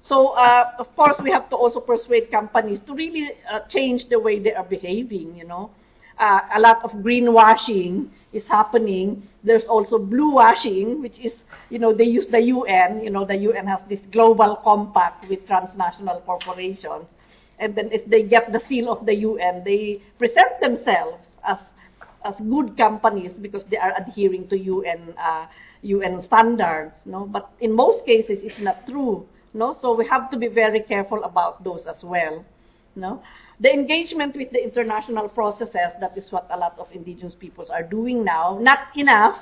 [0.00, 4.18] So uh, of course we have to also persuade companies to really uh, change the
[4.18, 5.70] way they are behaving, you know
[6.18, 9.22] uh, a lot of greenwashing is happening.
[9.44, 11.34] There's also blue washing, which is,
[11.70, 13.02] you know, they use the UN.
[13.02, 17.06] You know, the UN has this global compact with transnational corporations.
[17.58, 21.58] And then if they get the seal of the UN, they present themselves as,
[22.24, 25.46] as good companies because they are adhering to UN, uh,
[25.82, 26.94] UN standards.
[27.04, 27.26] No?
[27.26, 29.26] But in most cases, it's not true.
[29.54, 29.76] No?
[29.80, 32.44] So we have to be very careful about those as well.
[32.96, 33.22] No?
[33.62, 37.84] The engagement with the international processes, that is what a lot of indigenous peoples are
[37.84, 39.38] doing now, not enough.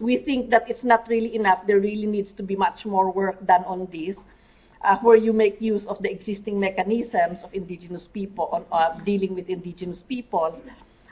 [0.00, 1.66] We think that it's not really enough.
[1.66, 4.18] There really needs to be much more work done on this,
[4.84, 9.34] uh, where you make use of the existing mechanisms of indigenous people, on uh, dealing
[9.34, 10.60] with indigenous peoples,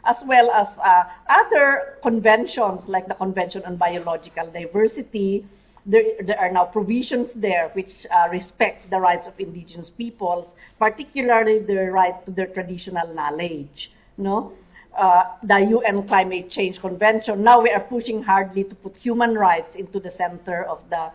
[0.04, 5.46] as well as uh, other conventions like the Convention on Biological Diversity,
[5.84, 10.46] there, there are now provisions there which uh, respect the rights of indigenous peoples,
[10.78, 13.90] particularly their right to their traditional knowledge.
[14.16, 14.52] No,
[14.96, 17.42] uh, the UN Climate Change Convention.
[17.42, 21.10] Now we are pushing hardly to put human rights into the center of the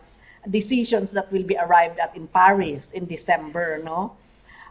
[0.50, 3.80] decisions that will be arrived at in Paris in December.
[3.82, 4.12] No.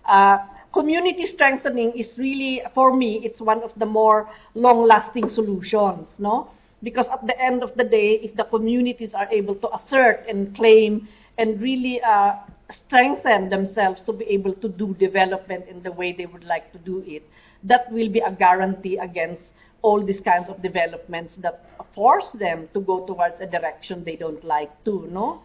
[0.05, 0.37] Uh,
[0.73, 6.07] community strengthening is really, for me, it's one of the more long-lasting solutions.
[6.19, 6.49] No,
[6.83, 10.55] because at the end of the day, if the communities are able to assert and
[10.55, 11.07] claim
[11.37, 12.33] and really uh,
[12.69, 16.77] strengthen themselves to be able to do development in the way they would like to
[16.79, 17.23] do it,
[17.63, 19.43] that will be a guarantee against
[19.81, 21.65] all these kinds of developments that
[21.95, 25.41] force them to go towards a direction they don't like to, no?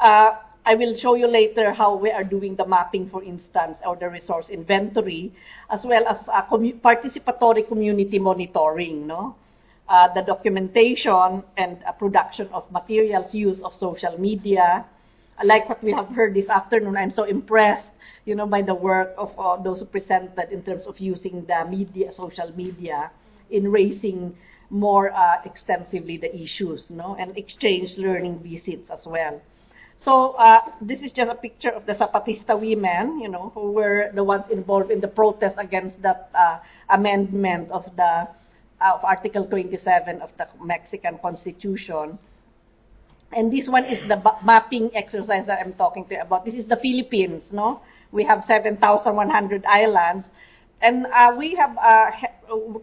[0.00, 3.96] Uh, I will show you later how we are doing the mapping, for instance, or
[3.96, 5.32] the resource inventory,
[5.70, 6.18] as well as
[6.48, 9.34] commu- participatory community monitoring, no?
[9.92, 14.86] Uh, the documentation and uh, production of materials use of social media,
[15.44, 17.92] like what we have heard this afternoon, I'm so impressed,
[18.24, 21.66] you know, by the work of uh, those who presented in terms of using the
[21.68, 23.10] media, social media,
[23.50, 24.34] in raising
[24.70, 29.42] more uh, extensively the issues, no, and exchange learning visits as well.
[29.98, 34.10] So uh, this is just a picture of the Zapatista women, you know, who were
[34.14, 38.26] the ones involved in the protest against that uh, amendment of the
[38.82, 42.18] of Article 27 of the Mexican Constitution.
[43.32, 46.44] And this one is the mapping exercise that I'm talking to you about.
[46.44, 47.80] This is the Philippines, no?
[48.10, 50.26] We have 7,100 islands.
[50.82, 52.10] And uh, we have, uh,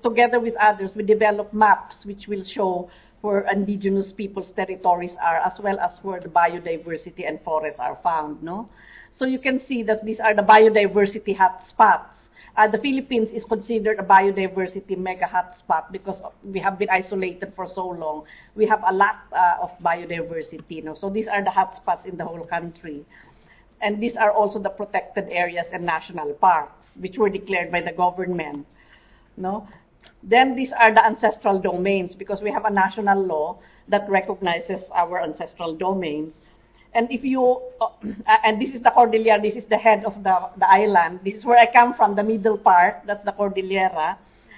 [0.02, 2.90] together with others, we develop maps which will show
[3.22, 8.42] where indigenous peoples' territories are, as well as where the biodiversity and forests are found,
[8.42, 8.70] no?
[9.18, 12.19] So you can see that these are the biodiversity hotspots.
[12.58, 17.68] Uh, the Philippines is considered a biodiversity mega hotspot because we have been isolated for
[17.68, 18.24] so long.
[18.56, 20.78] We have a lot uh, of biodiversity.
[20.78, 20.96] You know?
[20.96, 23.06] So these are the hotspots in the whole country.
[23.82, 27.94] And these are also the protected areas and national parks, which were declared by the
[27.94, 28.66] government.
[29.38, 29.68] No?
[30.22, 35.22] Then these are the ancestral domains because we have a national law that recognizes our
[35.22, 36.34] ancestral domains.
[36.94, 37.90] And if you, uh,
[38.46, 41.20] and this is the Cordillera, this is the head of the, the island.
[41.24, 44.18] This is where I come from, the middle part, that's the Cordillera,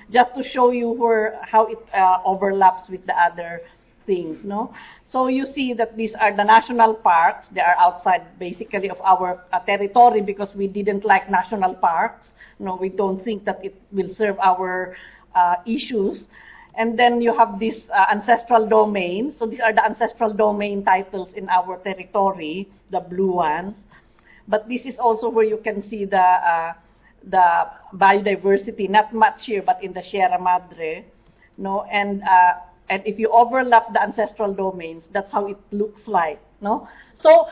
[0.10, 3.62] just to show you where, how it uh, overlaps with the other
[4.06, 4.74] things, no?
[5.06, 7.50] So you see that these are the national parks.
[7.50, 12.30] They are outside basically of our uh, territory because we didn't like national parks.
[12.60, 14.96] No, we don't think that it will serve our
[15.36, 16.28] uh, issues.
[16.76, 19.38] And then you have these uh, ancestral domains.
[19.38, 23.76] So these are the ancestral domain titles in our territory, the blue ones.
[24.48, 26.74] But this is also where you can see the uh,
[27.24, 31.06] the biodiversity, not much here, but in the Sierra Madre,
[31.58, 31.84] no.
[31.84, 32.54] And uh,
[32.90, 36.88] and if you overlap the ancestral domains, that's how it looks like, no.
[37.16, 37.48] So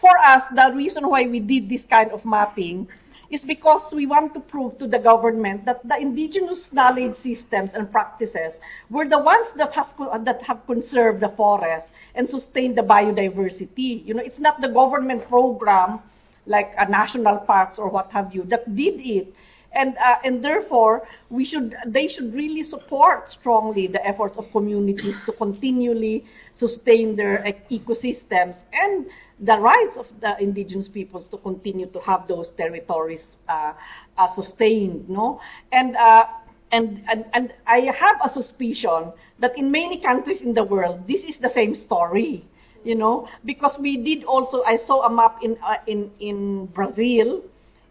[0.00, 2.88] for us, the reason why we did this kind of mapping
[3.30, 7.90] is because we want to prove to the government that the indigenous knowledge systems and
[7.92, 8.54] practices
[8.90, 9.86] were the ones that, has,
[10.24, 14.04] that have conserved the forest and sustained the biodiversity.
[14.04, 16.00] You know, it's not the government program
[16.46, 19.32] like a national parks or what have you that did it.
[19.72, 25.14] And, uh, and therefore, we should, they should really support strongly the efforts of communities
[25.26, 26.24] to continually
[26.56, 29.06] sustain their ecosystems and
[29.40, 33.72] the rights of the indigenous peoples to continue to have those territories uh,
[34.18, 35.40] uh, sustained, no?
[35.72, 36.26] And, uh,
[36.72, 41.22] and, and, and I have a suspicion that in many countries in the world, this
[41.22, 42.44] is the same story,
[42.84, 47.42] you know, because we did also, I saw a map in, uh, in, in Brazil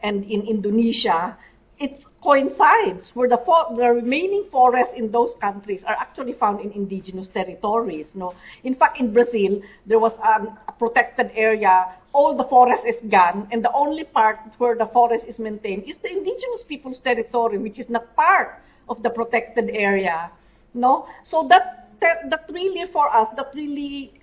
[0.02, 1.36] and in Indonesia
[1.80, 6.72] it coincides where the, for, the remaining forests in those countries are actually found in
[6.72, 8.08] indigenous territories.
[8.14, 8.34] No?
[8.64, 13.48] In fact, in Brazil, there was um, a protected area, all the forest is gone,
[13.52, 17.80] and the only part where the forest is maintained is the indigenous people's territory, which
[17.80, 20.30] is not part of the protected area.
[20.74, 21.08] No?
[21.24, 24.14] So that, that really for us, that really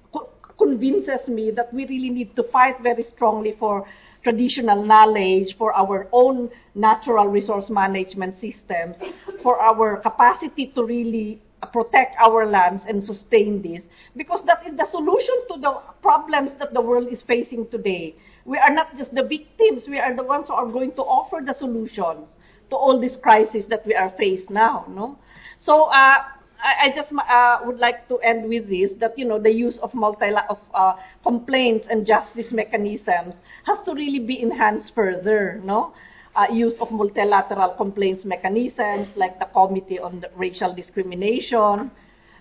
[0.59, 3.87] convinces me that we really need to fight very strongly for
[4.27, 8.97] traditional knowledge, for our own natural resource management systems,
[9.41, 11.41] for our capacity to really
[11.72, 13.85] protect our lands and sustain this,
[14.16, 15.72] because that is the solution to the
[16.03, 18.16] problems that the world is facing today.
[18.45, 21.39] We are not just the victims, we are the ones who are going to offer
[21.47, 22.27] the solutions
[22.70, 24.87] to all these crises that we are faced now.
[24.89, 25.16] No?
[25.61, 26.16] So uh,
[26.63, 29.79] I, I just uh, would like to end with this that you know the use
[29.79, 33.35] of multi of uh, complaints and justice mechanisms
[33.65, 35.61] has to really be enhanced further.
[35.65, 35.93] No,
[36.37, 41.91] uh, use of multilateral complaints mechanisms like the Committee on Racial Discrimination,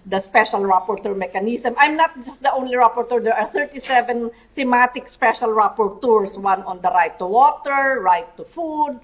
[0.06, 1.76] the Special Rapporteur mechanism.
[1.78, 3.24] I'm not just the only rapporteur.
[3.24, 6.38] There are 37 thematic special rapporteurs.
[6.38, 9.00] One on the right to water, right to food,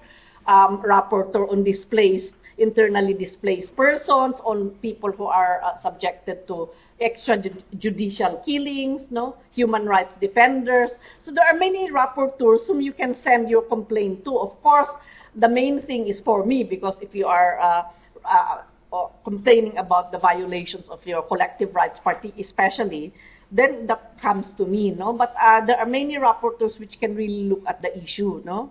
[0.46, 6.68] um, rapporteur on displaced internally displaced persons, on people who are uh, subjected to
[7.00, 10.90] extrajudicial killings, no, human rights defenders.
[11.24, 14.38] So there are many rapporteurs whom you can send your complaint to.
[14.38, 14.88] Of course,
[15.34, 17.82] the main thing is for me because if you are uh,
[18.24, 23.12] uh, uh complaining about the violations of your collective rights party, especially,
[23.50, 25.12] then that comes to me, no.
[25.12, 28.70] But uh, there are many rapporteurs which can really look at the issue, no.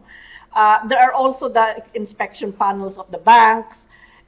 [0.54, 3.78] Uh, there are also the inspection panels of the banks,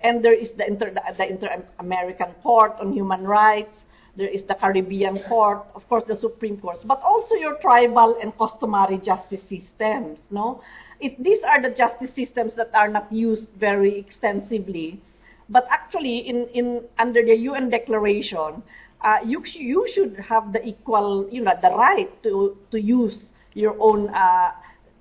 [0.04, 3.76] and there is the, Inter, the Inter-American Court on Human Rights.
[4.16, 8.38] There is the Caribbean Court, of course, the Supreme Court, but also your tribal and
[8.38, 10.20] customary justice systems.
[10.30, 10.62] No,
[11.02, 15.02] these are the justice systems that are not used very extensively,
[15.50, 18.62] but actually, in, in under the UN Declaration,
[19.02, 23.76] uh, you, you should have the equal, you know, the right to, to use your
[23.80, 24.52] own uh,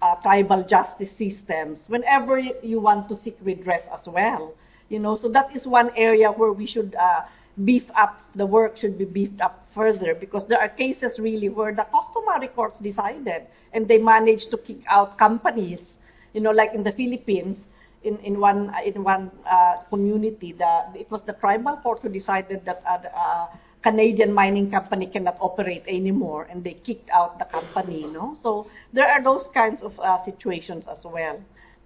[0.01, 4.55] uh, tribal justice systems whenever you want to seek redress as well.
[4.93, 7.22] You know, so that is one area where we should uh,
[7.64, 11.74] beef up, the work should be beefed up further because there are cases really where
[11.74, 15.80] the customary courts decided and they managed to kick out companies.
[16.34, 17.64] You know, like in the Philippines,
[18.05, 22.66] in, in one in one uh, community, the it was the tribal court who decided
[22.66, 23.47] that a uh,
[23.82, 28.01] Canadian mining company cannot operate anymore, and they kicked out the company.
[28.03, 31.40] you know so there are those kinds of uh, situations as well.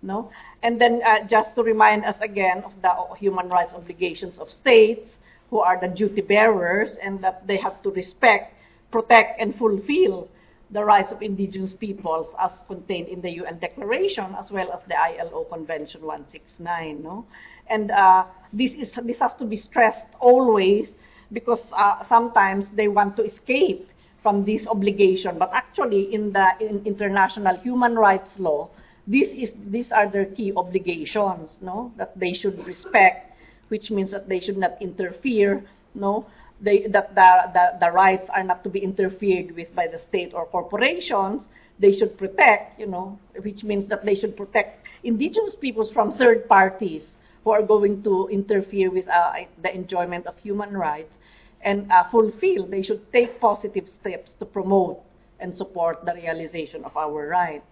[0.06, 0.30] No,
[0.62, 5.10] and then uh, just to remind us again of the human rights obligations of states
[5.50, 8.54] who are the duty bearers, and that they have to respect,
[8.90, 10.28] protect, and fulfill
[10.70, 14.98] the rights of indigenous peoples as contained in the UN Declaration as well as the
[14.98, 17.02] ILO Convention 169.
[17.02, 17.24] No?
[17.68, 20.88] And uh, this, is, this has to be stressed always
[21.32, 23.88] because uh, sometimes they want to escape
[24.22, 25.38] from this obligation.
[25.38, 28.68] But actually, in the in international human rights law,
[29.06, 31.92] this is, these are their key obligations no?
[31.96, 33.32] that they should respect,
[33.68, 36.26] which means that they should not interfere no?
[36.60, 40.32] they, that the, the, the rights are not to be interfered with by the state
[40.34, 41.46] or corporations.
[41.78, 46.48] They should protect, you know, which means that they should protect indigenous peoples from third
[46.48, 47.02] parties
[47.44, 49.32] who are going to interfere with uh,
[49.62, 51.14] the enjoyment of human rights
[51.60, 52.66] and uh, fulfill.
[52.66, 55.00] They should take positive steps to promote
[55.38, 57.66] and support the realization of our rights.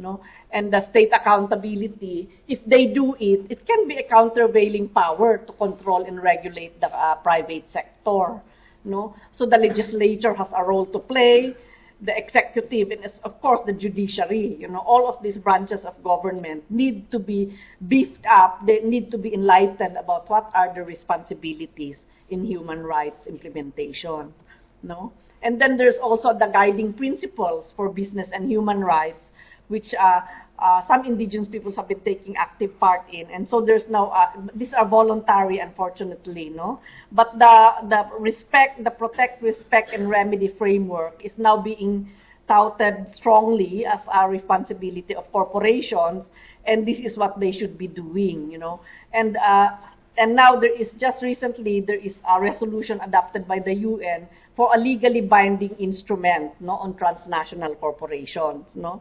[0.00, 0.22] No?
[0.50, 5.52] And the state accountability, if they do it, it can be a countervailing power to
[5.52, 8.40] control and regulate the uh, private sector.
[8.84, 9.14] No?
[9.36, 11.54] So the legislature has a role to play,
[12.00, 14.56] the executive, and of course the judiciary.
[14.58, 18.66] You know, all of these branches of government need to be beefed up.
[18.66, 21.98] They need to be enlightened about what are the responsibilities
[22.30, 24.32] in human rights implementation.
[24.82, 25.12] No?
[25.42, 29.24] And then there's also the guiding principles for business and human rights
[29.70, 30.20] which uh,
[30.58, 33.30] uh, some indigenous peoples have been taking active part in.
[33.30, 36.80] And so there's now, uh, these are voluntary, unfortunately, no?
[37.12, 42.10] But the, the respect, the protect, respect, and remedy framework is now being
[42.46, 46.26] touted strongly as a responsibility of corporations,
[46.66, 48.80] and this is what they should be doing, you know?
[49.14, 49.70] And, uh,
[50.18, 54.74] and now there is, just recently, there is a resolution adopted by the UN for
[54.74, 59.00] a legally binding instrument, no, on transnational corporations, no?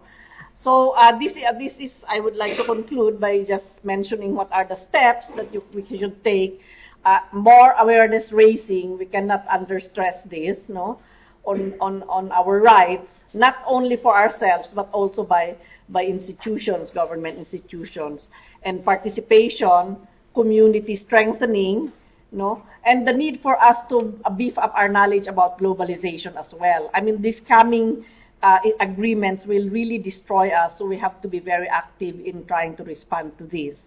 [0.62, 4.51] So uh, this, uh, this is, I would like to conclude by just mentioning what
[4.51, 6.60] are the steps that you, we should take.
[7.05, 10.99] Uh, more awareness raising, we cannot under stress this, no,
[11.45, 15.55] on, on, on our rights, not only for ourselves, but also by,
[15.88, 18.28] by institutions, government institutions,
[18.64, 19.95] and participation,
[20.36, 21.93] community strengthening,
[22.34, 26.91] no, and the need for us to beef up our knowledge about globalization as well.
[26.93, 28.03] I mean, this coming
[28.41, 30.77] uh, agreements will really destroy us.
[30.77, 33.77] So we have to be very active in trying to respond to this.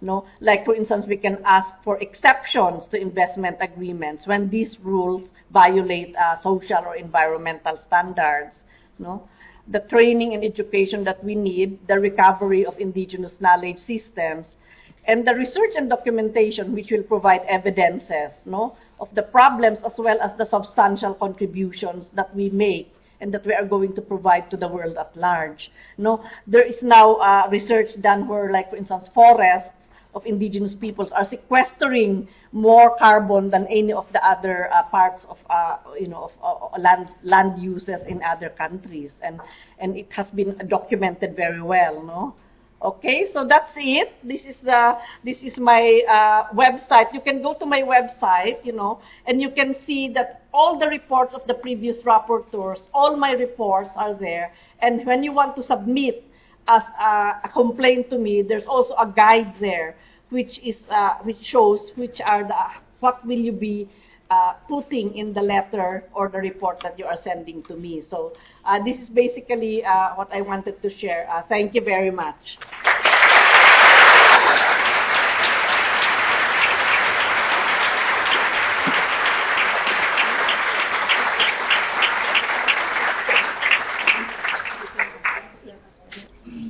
[0.00, 5.30] No, like for instance, we can ask for exceptions to investment agreements when these rules
[5.52, 8.56] violate uh, social or environmental standards.
[8.98, 9.28] No,
[9.68, 14.56] the training and education that we need, the recovery of indigenous knowledge systems,
[15.04, 20.20] and the research and documentation which will provide evidences, no, of the problems as well
[20.20, 22.92] as the substantial contributions that we make
[23.22, 25.70] and that we are going to provide to the world at large.
[25.96, 29.70] No, there is now uh, research done where, like for instance, forests
[30.14, 35.38] of indigenous peoples are sequestering more carbon than any of the other uh, parts of
[35.48, 39.40] uh, you know of uh, land land uses in other countries, and
[39.78, 42.02] and it has been documented very well.
[42.02, 42.34] No.
[42.82, 44.12] Okay, so that's it.
[44.24, 47.14] This is the this is my uh, website.
[47.14, 50.86] You can go to my website, you know, and you can see that all the
[50.86, 54.52] reports of the previous rapporteurs, all my reports are there.
[54.80, 56.24] And when you want to submit
[56.68, 59.96] as a, a complaint to me, there's also a guide there,
[60.30, 62.56] which is uh, which shows which are the
[63.00, 63.88] what will you be
[64.30, 68.02] uh, putting in the letter or the report that you are sending to me.
[68.08, 68.32] So
[68.64, 71.28] uh, this is basically uh, what I wanted to share.
[71.30, 72.56] Uh, thank you very much.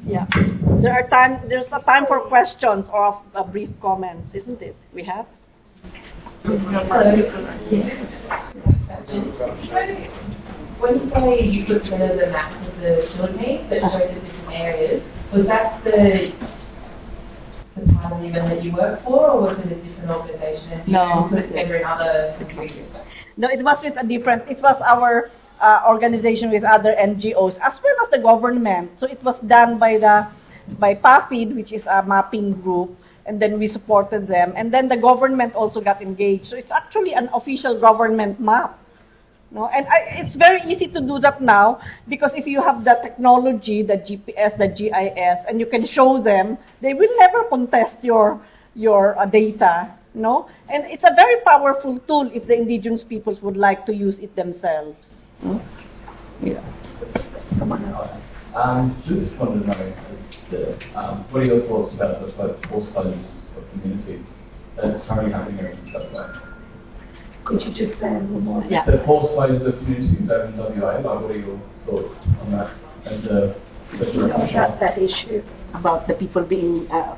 [0.04, 0.26] Yeah,
[0.92, 1.48] there are time.
[1.48, 4.76] There's a time for questions or uh, brief comments, isn't it?
[4.92, 5.26] We have.
[6.44, 6.62] When
[10.98, 15.02] you say you put together the maps of the Philippines that showed the different areas,
[15.32, 16.32] was that the
[17.74, 20.82] the part of even that you work for, or was it a different organisation?
[20.92, 21.30] No.
[21.30, 22.84] you input every other contributor?
[23.38, 25.30] No, it was with a different, it was our
[25.62, 28.90] uh, organization with other NGOs as well as the government.
[29.00, 30.28] So it was done by the,
[30.78, 32.96] by PAFID, which is a mapping group,
[33.26, 34.52] and then we supported them.
[34.56, 36.48] And then the government also got engaged.
[36.48, 38.78] So it's actually an official government map.
[39.50, 39.68] No?
[39.68, 43.82] And I, it's very easy to do that now because if you have the technology,
[43.82, 48.40] the GPS, the GIS, and you can show them, they will never contest your,
[48.74, 49.92] your uh, data.
[50.14, 50.48] No?
[50.68, 54.34] And it's a very powerful tool if the indigenous peoples would like to use it
[54.36, 54.96] themselves.
[55.40, 55.58] Hmm?
[56.42, 56.62] Yeah.
[58.54, 62.58] Um, just wanted to know as to, um, what are your thoughts about the fo-
[62.68, 63.24] forced studies
[63.56, 64.26] of communities
[64.76, 66.34] that's currently happening over in WA?
[67.44, 68.62] Could you just say a little more?
[68.68, 68.84] Yeah.
[68.84, 72.70] The forced studies of communities over in WA, like what are your thoughts on that
[73.06, 73.56] And, a
[73.96, 74.80] special About reference?
[74.80, 75.42] that issue.
[75.74, 77.16] About the people being uh,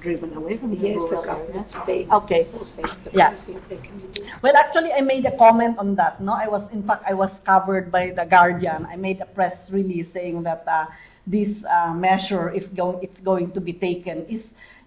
[0.00, 2.06] driven away from the Yes, the rural government area.
[2.12, 2.44] Okay.
[2.44, 3.30] the Yeah.
[3.30, 4.24] policy of their communities.
[4.42, 6.20] Well, actually, I made a comment on that.
[6.20, 8.86] No, I was, in fact, I was covered by the Guardian.
[8.86, 10.86] I made a press release saying that uh,
[11.26, 14.42] this uh, measure, if go- it's going to be taken, is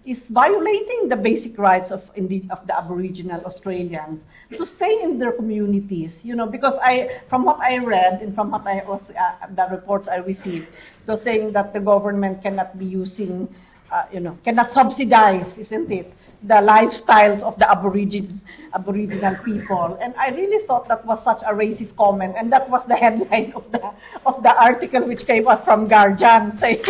[0.06, 4.20] is violating the basic rights of indeed of the Aboriginal Australians
[4.58, 6.10] to stay in their communities.
[6.22, 9.66] You know, because I, from what I read and from what I was, uh, the
[9.74, 10.66] reports I received,
[11.08, 13.48] was saying that the government cannot be using,
[13.92, 16.12] uh, you know, cannot subsidize, isn't it?
[16.46, 18.38] the lifestyles of the Aborigin,
[18.74, 19.98] Aboriginal people.
[20.00, 23.52] And I really thought that was such a racist comment, and that was the headline
[23.56, 23.80] of the
[24.26, 26.82] of the article which came out from Guardian saying.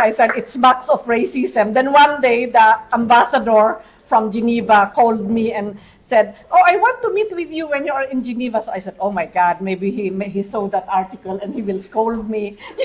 [0.00, 1.74] I said it's marks of racism.
[1.74, 5.78] Then one day the ambassador from Geneva called me and
[6.08, 8.80] said, "Oh, I want to meet with you when you are in Geneva." So I
[8.80, 12.58] said, "Oh my God, maybe he he saw that article and he will scold me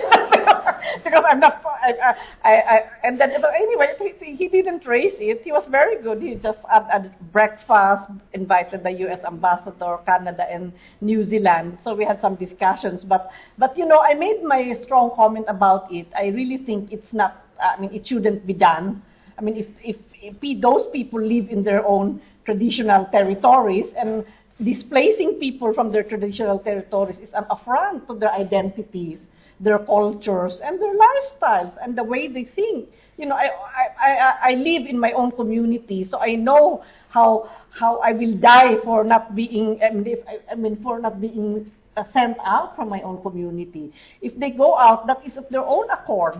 [1.04, 3.88] because I'm not." I, I, I, and then, but anyway,
[4.22, 5.42] he, he didn't raise it.
[5.44, 6.22] He was very good.
[6.22, 9.20] He just had, had breakfast, invited the U.S.
[9.26, 11.80] ambassador, Canada, and New Zealand.
[11.84, 13.04] So we had some discussions.
[13.04, 16.08] But but you know, I made my strong comment about it.
[16.16, 17.46] I really think it's not.
[17.62, 19.02] I mean, it shouldn't be done.
[19.38, 22.22] I mean, if, if, if those people live in their own
[22.52, 24.26] traditional territories and
[24.64, 29.20] displacing people from their traditional territories is an affront to their identities,
[29.60, 32.90] their cultures, and their lifestyles and the way they think.
[33.18, 37.50] You know, I, I, I, I live in my own community, so I know how,
[37.72, 40.20] how I will die for not being, I mean, if,
[40.52, 41.72] I, mean for not being
[42.14, 43.94] sent out from my own community.
[44.22, 46.36] If they go out, that is of their own accord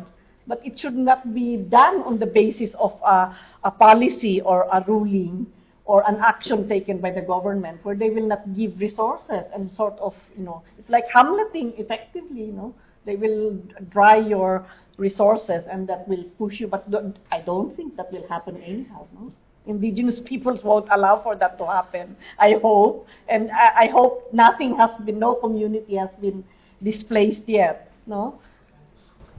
[0.48, 4.84] but it should not be done on the basis of a, a policy or a
[4.88, 5.46] ruling
[5.86, 9.98] or an action taken by the government where they will not give resources and sort
[10.00, 12.74] of, you know, it's like hamleting effectively, you know.
[13.06, 13.58] They will
[13.90, 14.66] dry your
[14.98, 19.08] resources and that will push you, but don't- I don't think that will happen anyhow,
[19.20, 19.32] no?
[19.66, 23.08] Indigenous peoples won't allow for that to happen, I hope.
[23.28, 26.44] And I, I hope nothing has been, no community has been
[26.84, 28.40] displaced yet, no?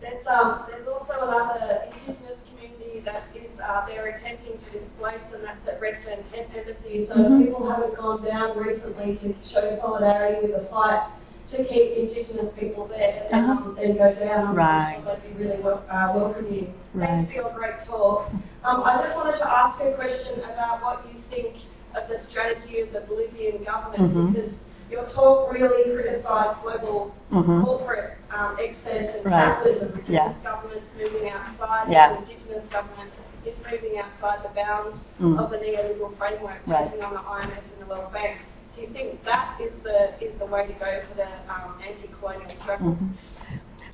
[0.00, 2.38] There's, um, there's also another Indigenous
[2.82, 7.06] community that is uh, they're attempting to displace, and that's at Redfern Tent Embassy.
[7.08, 7.44] So Mhm.
[7.44, 11.02] people haven't gone down recently to show solidarity with the fight
[11.50, 13.68] to keep Indigenous people there, and then, Uh-huh.
[13.68, 14.46] um, then go down.
[14.48, 15.00] I'm Right.
[15.04, 16.72] sure they'd be really wel- uh, welcoming.
[16.94, 17.08] Right.
[17.08, 18.30] Thanks for your great talk.
[18.64, 21.56] Um, I just wanted to ask a question about what you think
[21.94, 24.32] of the strategy of the Bolivian government, Mhm.
[24.32, 24.52] because
[24.92, 27.64] your talk really criticised global Mhm.
[27.64, 29.56] corporate um, excess and Right.
[29.56, 30.32] capitalism because Yeah.
[30.44, 32.08] government's moving outside, Yeah.
[32.12, 33.10] the indigenous government
[33.44, 35.38] is moving outside the bounds Mm.
[35.40, 36.90] of the neoliberal framework, Right.
[36.90, 38.36] taking on the IMF and the World Bank.
[38.74, 42.50] Do you think that is the is the way to go for the um, anti-colonial
[42.62, 42.96] struggles?
[42.96, 43.10] Mhm.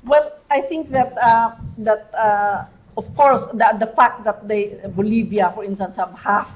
[0.05, 2.65] Well, I think that uh, that uh,
[2.97, 6.47] of course the the fact that they Bolivia, for instance, have half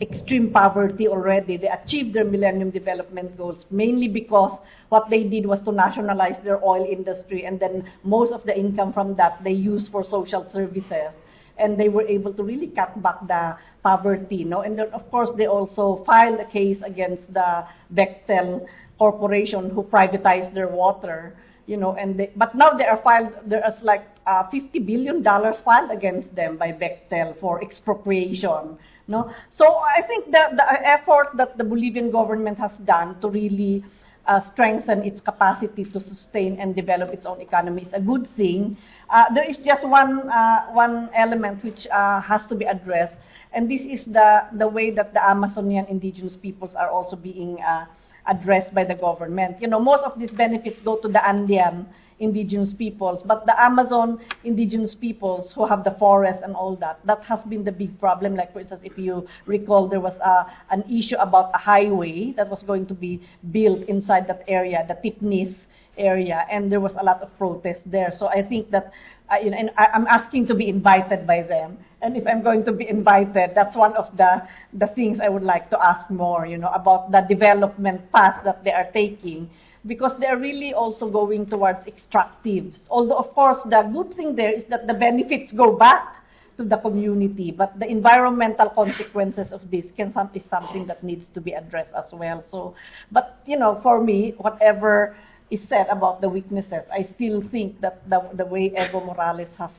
[0.00, 1.56] extreme poverty already.
[1.56, 4.58] They achieved their Millennium Development Goals mainly because
[4.88, 8.92] what they did was to nationalize their oil industry, and then most of the income
[8.92, 11.12] from that they used for social services.
[11.58, 14.62] And they were able to really cut back the poverty, no?
[14.62, 18.66] And then, of course, they also filed a case against the Bechtel
[18.98, 21.36] Corporation who privatized their water
[21.70, 25.22] you know, and they, but now they are filed, there is like uh, 50 billion
[25.22, 28.78] dollars filed against them by Bechtel for expropriation,
[29.08, 29.30] no?
[29.50, 29.66] So
[29.98, 33.84] I think that the effort that the Bolivian government has done to really
[34.26, 38.76] uh, strengthen its capacity to sustain and develop its own economy is a good thing.
[39.10, 43.14] Uh, there is just one uh, one element which uh, has to be addressed,
[43.52, 47.86] and this is the the way that the Amazonian indigenous peoples are also being uh,
[48.26, 49.60] addressed by the government.
[49.60, 51.86] You know, most of these benefits go to the Andean
[52.20, 57.22] indigenous peoples, but the Amazon indigenous peoples who have the forest and all that, that
[57.24, 58.36] has been the big problem.
[58.36, 62.48] Like, for instance, if you recall, there was a, an issue about a highway that
[62.48, 63.20] was going to be
[63.50, 65.54] built inside that area, the Tipnis
[65.96, 68.12] area, and there was a lot of protest there.
[68.18, 68.92] So I think that,
[69.32, 71.78] uh, you know, and I, I'm asking to be invited by them.
[72.02, 74.42] And if I'm going to be invited, that's one of the,
[74.72, 78.64] the things I would like to ask more, you know, about the development path that
[78.64, 79.50] they are taking
[79.86, 82.76] because they're really also going towards extractives.
[82.90, 86.16] Although, of course, the good thing there is that the benefits go back
[86.58, 91.24] to the community, but the environmental consequences of this can some, is something that needs
[91.34, 92.44] to be addressed as well.
[92.50, 92.74] So,
[93.10, 95.16] but you know, for me, whatever
[95.50, 99.70] is said about the weaknesses, I still think that the, the way Evo Morales has,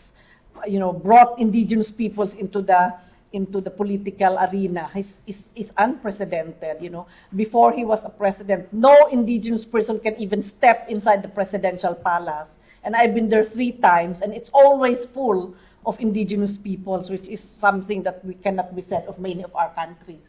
[0.67, 2.93] you know, brought indigenous peoples into the
[3.33, 6.77] into the political arena is, is, is unprecedented.
[6.81, 11.29] You know, before he was a president, no indigenous person can even step inside the
[11.29, 12.47] presidential palace.
[12.83, 15.53] And I've been there three times, and it's always full
[15.85, 19.73] of indigenous peoples, which is something that we cannot be said of many of our
[19.73, 20.19] countries.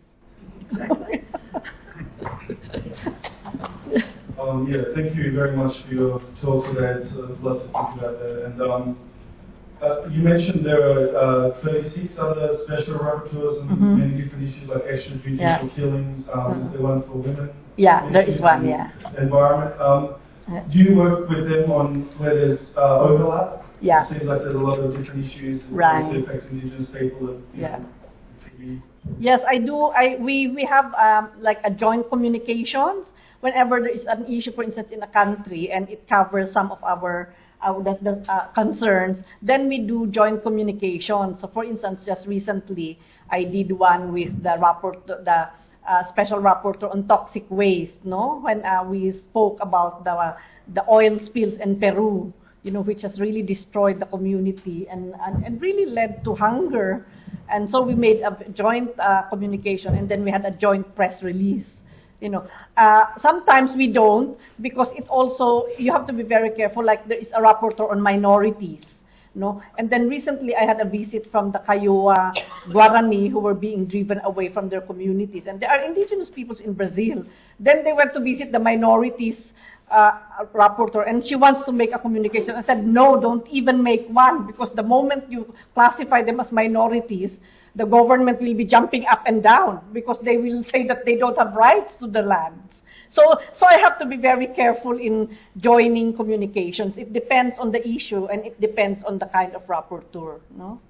[4.40, 7.04] um, yeah, thank you very much for your talk today.
[7.04, 8.46] It's a lot to think about there.
[8.46, 9.11] And um,
[9.82, 13.96] uh, you mentioned there are uh, 36 other special rapporteurs on Mhm.
[13.98, 15.68] many different issues like extrajudicial Yeah.
[15.76, 16.28] killings.
[16.32, 16.66] Um, Mhm.
[16.66, 17.50] Is there one for women?
[17.76, 18.90] Yeah, there is one, yeah.
[19.18, 19.80] Environment.
[19.80, 20.08] Um,
[20.48, 20.60] Yeah.
[20.70, 23.64] do you work with them on where there's uh, overlap?
[23.80, 24.04] Yeah.
[24.04, 26.04] It seems like there's a lot of different issues that Right.
[26.04, 27.28] also affect Indigenous people.
[27.30, 27.78] And, Yeah.
[27.78, 28.78] know,
[29.18, 29.76] Yes, I do.
[30.02, 33.04] I we we have um, like a joint communications
[33.40, 36.78] whenever there is an issue, for instance, in a country and it covers some of
[36.84, 39.24] our our the, the, uh, concerns.
[39.40, 41.40] Then we do joint communications.
[41.40, 42.98] So, for instance, just recently
[43.30, 45.48] I did one with the rapport the
[45.88, 47.96] uh, special rapporteur on toxic waste.
[48.04, 50.36] No, when uh, we spoke about the
[50.74, 52.32] the oil spills in Peru.
[52.62, 57.04] You know, which has really destroyed the community and, and, and really led to hunger.
[57.50, 61.24] And so we made a joint uh, communication, and then we had a joint press
[61.24, 61.66] release.
[62.22, 62.46] You know,
[62.76, 66.84] uh, sometimes we don't because it also you have to be very careful.
[66.84, 68.84] Like there is a rapporteur on minorities,
[69.34, 69.60] no.
[69.76, 72.32] And then recently I had a visit from the Kaiowá
[72.68, 76.74] Guarani who were being driven away from their communities, and there are indigenous peoples in
[76.74, 77.26] Brazil.
[77.58, 79.38] Then they went to visit the minorities
[79.90, 80.12] uh,
[80.54, 82.54] rapporteur, and she wants to make a communication.
[82.54, 87.32] I said, no, don't even make one, because the moment you classify them as minorities,
[87.74, 91.36] the government will be jumping up and down, because they will say that they don't
[91.38, 92.58] have rights to the lands.
[93.10, 93.22] So,
[93.52, 96.96] so I have to be very careful in joining communications.
[96.96, 100.80] It depends on the issue, and it depends on the kind of rapporteur, no?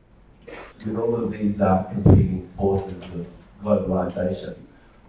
[0.87, 3.27] With all of these uh, competing forces of
[3.65, 4.57] globalisation,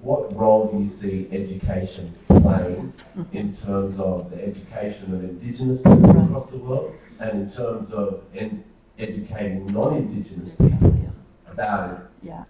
[0.02, 2.94] what role do you see education playing
[3.32, 8.22] in terms of the education of Indigenous people across the world and in terms of
[9.00, 10.93] educating non-Indigenous people
[11.54, 12.44] about Yeah.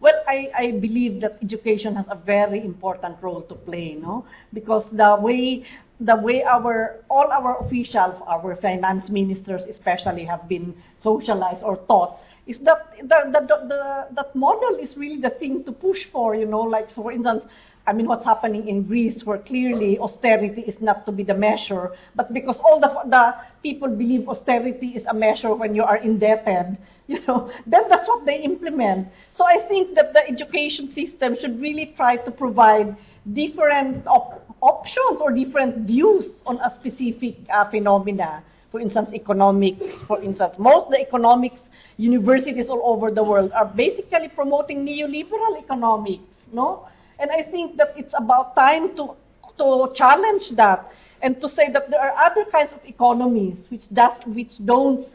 [0.00, 4.26] Well, I, I believe that education has a very important role to play, no?
[4.52, 5.64] Because the way
[6.00, 12.18] the way our all our officials, our finance ministers especially, have been socialized or taught
[12.46, 16.34] is that the, the, the, the that model is really the thing to push for,
[16.34, 17.42] you know, like so for instance,
[17.86, 21.90] I mean, what's happening in Greece, where clearly austerity is not to be the measure,
[22.14, 26.78] but because all the, the people believe austerity is a measure when you are indebted,
[27.06, 29.08] you know, then that's what they implement.
[29.36, 32.96] So I think that the education system should really try to provide
[33.34, 38.42] different op- options or different views on a specific uh, phenomena.
[38.72, 39.84] For instance, economics.
[40.08, 41.60] For instance, most of the economics
[41.98, 46.88] universities all over the world are basically promoting neoliberal economics, no?
[47.18, 49.14] And I think that it's about time to,
[49.58, 50.90] to challenge that
[51.22, 55.06] and to say that there are other kinds of economies which, does, which don't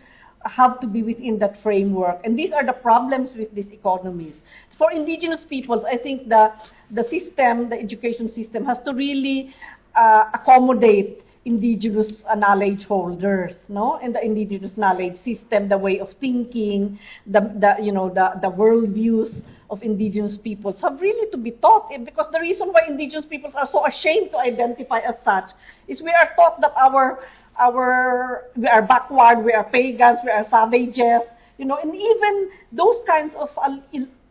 [0.46, 2.20] have to be within that framework.
[2.24, 4.34] And these are the problems with these economies.
[4.78, 6.54] For indigenous peoples, I think the,
[6.92, 9.54] the system, the education system, has to really
[9.96, 16.12] uh, accommodate indigenous uh, knowledge holders, no, and the indigenous knowledge system, the way of
[16.20, 19.34] thinking, the, the you know the the worldviews
[19.70, 21.90] of indigenous peoples have really to be taught.
[21.94, 25.52] eh, Because the reason why indigenous peoples are so ashamed to identify as such
[25.88, 27.20] is we are taught that our
[27.60, 31.22] our we are backward, we are pagans, we are savages,
[31.58, 33.78] you know, and even those kinds of uh,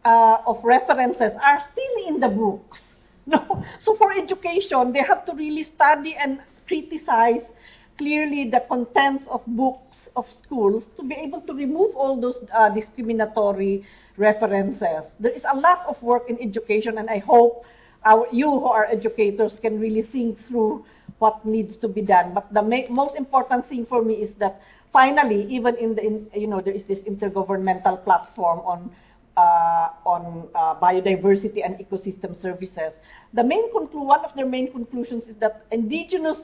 [0.05, 2.81] uh, of references are still in the books.
[3.29, 7.43] No, so for education, they have to really study and criticize
[7.99, 12.69] clearly the contents of books of schools to be able to remove all those uh,
[12.69, 13.85] discriminatory
[14.17, 15.05] references.
[15.19, 17.65] There is a lot of work in education, and I hope
[18.05, 20.85] our, you who are educators can really think through
[21.19, 22.35] what needs to be done.
[22.35, 24.61] But the ma- most important thing for me is that
[24.93, 28.91] finally, even in the, in, you know, there is this intergovernmental platform on
[29.37, 32.93] uh, on uh, biodiversity and ecosystem services.
[33.35, 36.39] The main conclu- one of their main conclusions is that indigenous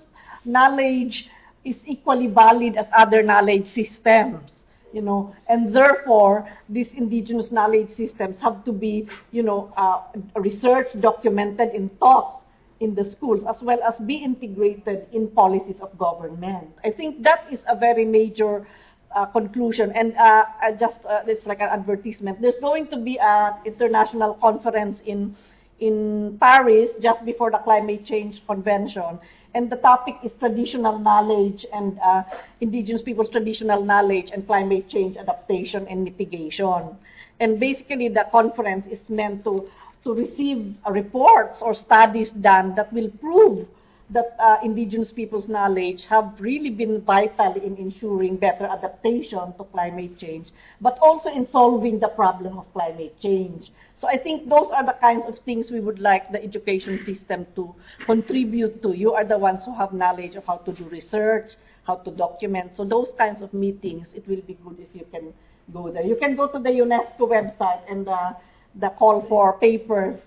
[0.45, 1.29] knowledge
[1.65, 4.51] is equally valid as other knowledge systems
[4.95, 10.03] you know, and therefore these indigenous knowledge systems have to be, you know, uh,
[10.37, 12.43] researched, documented, and taught
[12.79, 16.69] in the schools, as well as be integrated in policies of government.
[16.85, 18.66] I think that is a very major
[19.15, 20.45] uh, conclusion, and uh,
[20.79, 22.41] just uh, it's like an advertisement.
[22.41, 25.35] There's going to be an international conference in
[25.81, 29.19] in Paris just before the climate change convention,
[29.55, 32.22] and the topic is traditional knowledge and uh,
[32.60, 36.97] indigenous people's traditional knowledge and climate change adaptation and mitigation.
[37.40, 39.68] And basically, the conference is meant to
[40.05, 43.66] to receive reports or studies done that will prove
[44.10, 50.18] that uh, indigenous people's knowledge have really been vital in ensuring better adaptation to climate
[50.18, 50.48] change,
[50.81, 53.70] but also in solving the problem of climate change.
[53.97, 57.47] So I think those are the kinds of things we would like the education system
[57.56, 57.74] to
[58.05, 58.93] contribute to.
[58.93, 61.52] You are the ones who have knowledge of how to do research,
[61.85, 62.72] how to document.
[62.76, 65.32] So those kinds of meetings, it will be good if you can
[65.72, 66.05] go there.
[66.05, 68.36] You can go to the UNESCO website and the,
[68.74, 70.18] the call for papers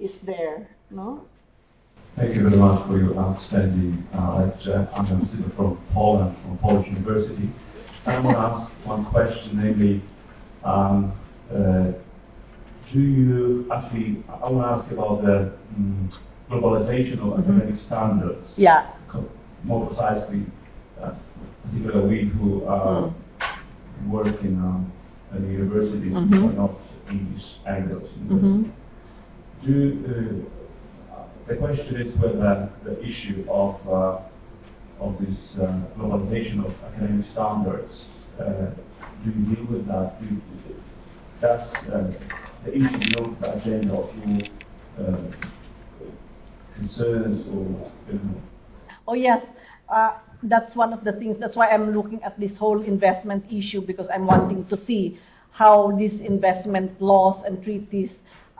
[0.00, 0.68] is there.
[0.90, 1.24] No?
[2.16, 4.88] Thank you very much for your outstanding uh, lecture.
[4.94, 7.50] I'm going to sit from Poland, from Polish University.
[8.04, 10.02] I want to ask one question, namely,
[10.64, 11.12] um,
[11.50, 11.92] uh,
[12.92, 16.10] do you actually, I want to ask about the um,
[16.50, 17.40] globalization of Mhm.
[17.40, 18.46] academic standards.
[18.56, 18.86] Yeah.
[19.62, 20.46] More precisely,
[21.02, 21.12] uh,
[21.64, 23.12] particularly we who uh,
[24.08, 24.90] work in um,
[25.32, 26.28] universities Mhm.
[26.28, 26.74] who are not
[27.10, 28.70] English Anglos Mhm.
[29.64, 30.59] do uh,
[31.50, 34.20] the question is whether the issue of uh,
[35.00, 37.92] of this uh, globalization of academic standards
[38.40, 38.70] uh,
[39.24, 40.18] do you deal with that?
[40.20, 40.40] Do you,
[41.40, 45.34] the issue to the agenda of your
[46.74, 48.42] concerns or you know,
[49.08, 49.44] Oh, yes.
[49.88, 51.36] Uh, that's one of the things.
[51.40, 55.18] That's why I'm looking at this whole investment issue because I'm wanting to see
[55.50, 58.10] how these investment laws and treaties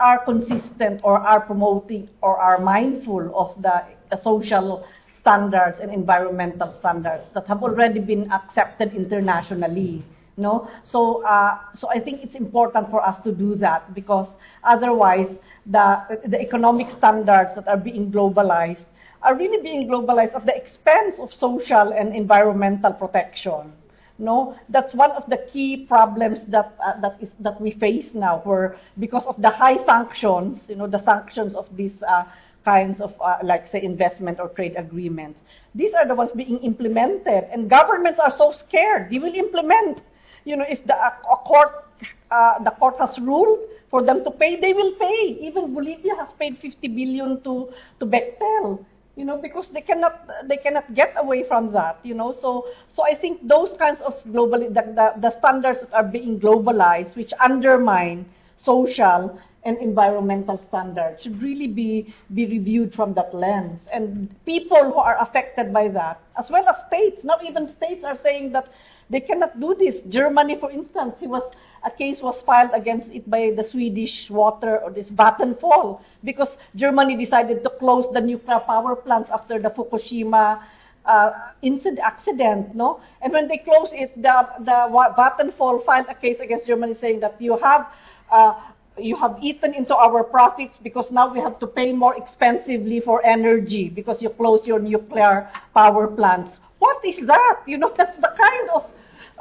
[0.00, 3.84] are consistent or are promoting or are mindful of the
[4.22, 4.84] social
[5.20, 10.02] standards and environmental standards that have already been accepted internationally.
[10.36, 14.28] No, so uh, so I think it's important for us to do that because
[14.64, 15.28] otherwise
[15.66, 15.86] the
[16.26, 18.86] the economic standards that are being globalized
[19.22, 23.72] are really being globalized at the expense of social and environmental protection.
[24.20, 28.42] No, that's one of the key problems that uh, that is that we face now,
[28.44, 32.24] where because of the high sanctions, you know, the sanctions of these uh,
[32.62, 35.38] kinds of uh, like say investment or trade agreements,
[35.74, 40.02] these are the ones being implemented, and governments are so scared they will implement.
[40.44, 41.86] You know, if the a court
[42.30, 43.60] uh, the court has ruled
[43.90, 45.38] for them to pay, they will pay.
[45.40, 48.84] Even Bolivia has paid 50 billion to to Bechtel
[49.20, 50.14] you know, because they cannot
[50.48, 52.30] they cannot get away from that, you know.
[52.40, 52.50] So
[52.88, 57.14] so I think those kinds of global the, the, the standards that are being globalized,
[57.16, 58.24] which undermine
[58.56, 63.78] social and environmental standards, should really be be reviewed from that lens.
[63.92, 68.18] And people who are affected by that, as well as states, not even states are
[68.22, 68.72] saying that
[69.10, 69.96] they cannot do this.
[70.08, 71.44] Germany, for instance, he was
[71.84, 77.16] a case was filed against it by the Swedish water or this Vattenfall because Germany
[77.16, 80.62] decided to close the nuclear power plants after the Fukushima
[81.06, 81.30] uh,
[81.62, 83.00] incident accident, no?
[83.22, 84.88] And when they closed it, the the
[85.18, 87.86] Vattenfall filed a case against Germany saying that you have
[88.30, 88.54] uh,
[88.98, 93.24] you have eaten into our profits because now we have to pay more expensively for
[93.24, 96.58] energy because you close your nuclear power plants.
[96.78, 97.60] What is that?
[97.66, 98.84] You know, that's the kind of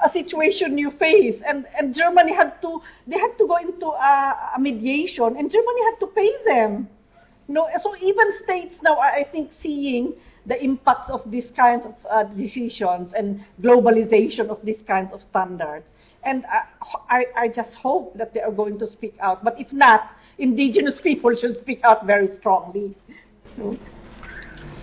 [0.04, 1.42] a situation you face.
[1.48, 5.82] And and Germany had to they had to go into a, a mediation and Germany
[5.92, 6.90] had to pay them.
[7.48, 10.14] No so even states now are I think seeing
[10.46, 15.88] the impacts of these kinds of uh, decisions and globalization of these kinds of standards.
[16.24, 16.64] And I,
[17.10, 19.44] I, I just hope that they are going to speak out.
[19.44, 22.96] But if not indigenous people should speak out very strongly.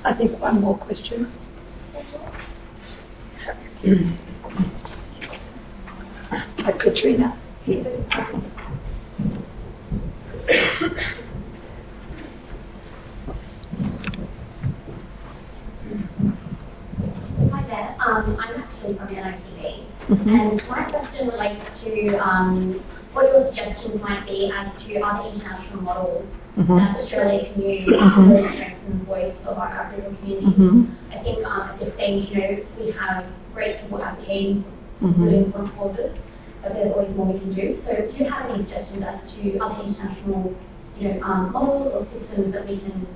[0.05, 1.33] I think one more question.
[6.31, 7.41] Uh, Katrina.
[7.65, 7.85] Here.
[17.53, 17.97] Hi there.
[18.05, 19.87] Um, I'm actually from NITV,
[20.27, 22.81] and my question relates to um,
[23.13, 26.27] what your suggestions might be as to other international models
[26.57, 26.77] Mhm.
[26.79, 28.43] that Australia can use Mhm.
[28.43, 30.47] to strengthen the voice of our Aboriginal community.
[30.47, 30.87] Mhm.
[31.13, 33.25] I think um, at this stage, you know, we have
[33.55, 34.65] great people advocating
[35.01, 35.25] Mhm.
[35.25, 36.17] really important causes,
[36.63, 37.83] but there's always more we can do.
[37.87, 40.55] So do you have any suggestions as to other international,
[40.99, 43.07] you know, um, models or systems that we can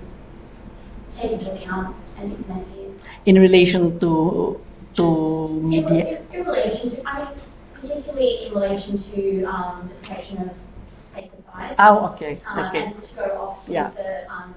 [1.16, 2.90] take into account and implement here?
[3.26, 4.60] In relation to
[4.96, 6.18] to media.
[6.32, 7.40] in, in relation to, I mean,
[7.74, 10.50] particularly in relation to um, the protection of
[11.14, 11.74] sacred sites.
[11.78, 12.84] Oh, okay, Uh, okay.
[12.84, 13.90] And to go off Yeah.
[13.96, 14.54] the um,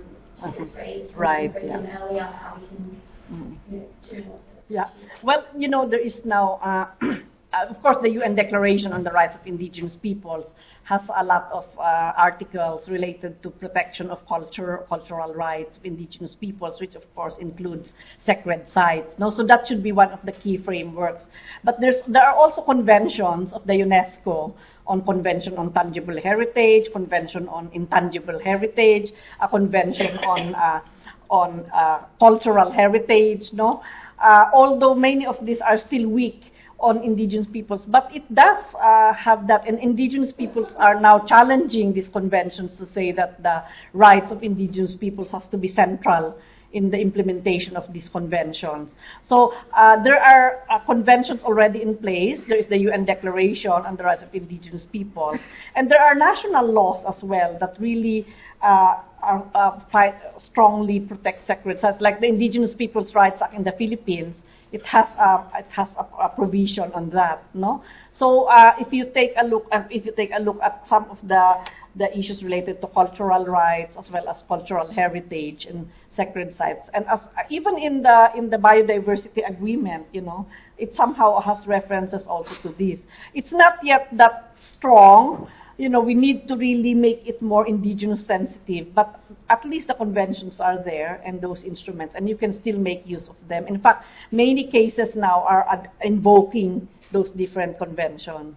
[0.75, 1.77] raised Right, yeah.
[2.01, 3.01] earlier, how we can
[3.31, 3.57] Mm.
[3.71, 4.39] you know, do more.
[4.69, 4.89] Yeah.
[5.23, 7.05] Well, you know, there is now, uh,
[7.53, 10.45] uh, of course, the UN Declaration on the Rights of Indigenous Peoples
[10.85, 16.35] has a lot of uh, articles related to protection of culture, cultural rights of indigenous
[16.35, 17.93] peoples, which of course includes
[18.25, 19.15] sacred sites.
[19.17, 21.23] No, so that should be one of the key frameworks.
[21.63, 24.53] But there are also conventions of the UNESCO
[24.85, 30.81] on Convention on Tangible Heritage, Convention on Intangible Heritage, a convention on uh,
[31.29, 33.49] on uh, cultural heritage.
[33.53, 33.81] No,
[34.23, 36.41] uh, although many of these are still weak
[36.79, 41.93] on indigenous peoples, but it does uh, have that, and indigenous peoples are now challenging
[41.93, 43.63] these conventions to say that the
[43.93, 46.35] rights of indigenous peoples has to be central
[46.73, 48.93] in the implementation of these conventions.
[49.27, 52.41] So uh, there are uh, conventions already in place.
[52.47, 55.39] There is the UN Declaration on the Rights of Indigenous Peoples,
[55.75, 58.25] and there are national laws as well that really
[58.61, 63.63] uh, are, uh, fight, strongly protect sacred sites, like the Indigenous Peoples' Rights Act in
[63.63, 64.35] the Philippines
[64.73, 67.83] it has a, it has a, a provision on that, no.
[68.11, 71.05] So uh, if you take a look, uh, if you take a look at some
[71.11, 71.53] of the
[71.95, 77.05] the issues related to cultural rights as well as cultural heritage and sacred sites, and
[77.07, 80.45] as even in the in the biodiversity agreement, you know,
[80.77, 82.99] it somehow has references also to this.
[83.33, 85.47] It's not yet that strong.
[85.77, 89.95] You know, we need to really make it more indigenous sensitive, but at least the
[89.95, 93.65] conventions are there and those instruments, and you can still make use of them.
[93.65, 98.55] In fact, many cases now are invoking those different conventions.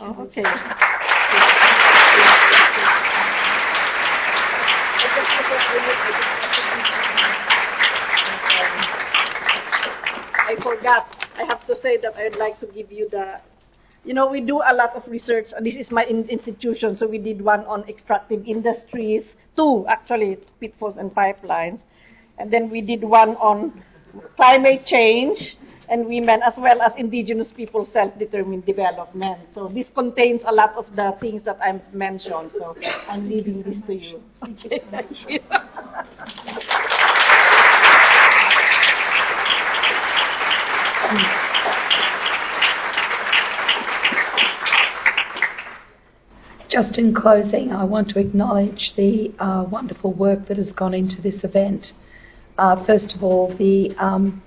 [0.00, 0.42] Oh, okay.
[10.48, 11.26] I forgot.
[11.36, 13.40] I have to say that I'd like to give you the
[14.06, 15.52] you know, we do a lot of research.
[15.56, 19.24] And this is my in- institution, so we did one on extractive industries,
[19.56, 21.80] two actually, pitfalls and pipelines,
[22.38, 23.82] and then we did one on
[24.36, 25.56] climate change
[25.88, 29.38] and women, as well as indigenous people self-determined development.
[29.54, 32.50] So this contains a lot of the things that I mentioned.
[32.58, 32.76] So
[33.08, 34.22] I'm leaving this to you.
[35.28, 35.40] You.
[46.68, 51.22] Just in closing, I want to acknowledge the uh, wonderful work that has gone into
[51.22, 51.92] this event.
[52.58, 54.42] Uh, first of all, the um,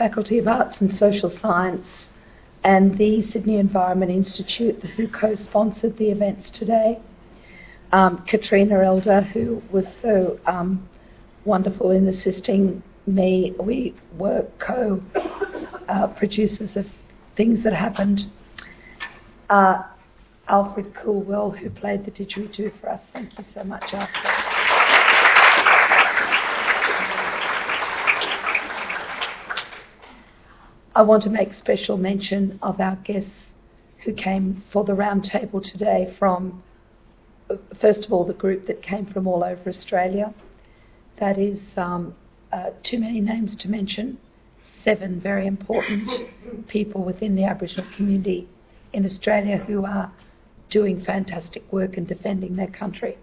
[0.00, 2.08] Faculty of Arts and Social Science
[2.64, 6.98] and the Sydney Environment Institute who co-sponsored the events today.
[7.92, 10.88] Um, Katrina Elder, who was so um,
[11.44, 13.54] wonderful in assisting me.
[13.60, 15.04] We were co-producers
[16.78, 16.86] of
[17.36, 18.24] things that happened.
[19.50, 19.82] Uh,
[20.48, 23.02] Alfred Coolwell, who played the didgeridoo for us.
[23.12, 24.49] Thank you so much, Alfred.
[30.92, 33.30] I want to make special mention of our guests
[34.04, 36.64] who came for the roundtable today from,
[37.80, 40.34] first of all, the group that came from all over Australia.
[41.20, 42.16] That is um,
[42.52, 44.18] uh, too many names to mention.
[44.84, 46.10] Seven very important
[46.66, 48.48] people within the Aboriginal community
[48.92, 50.10] in Australia who are
[50.70, 53.16] doing fantastic work and defending their country.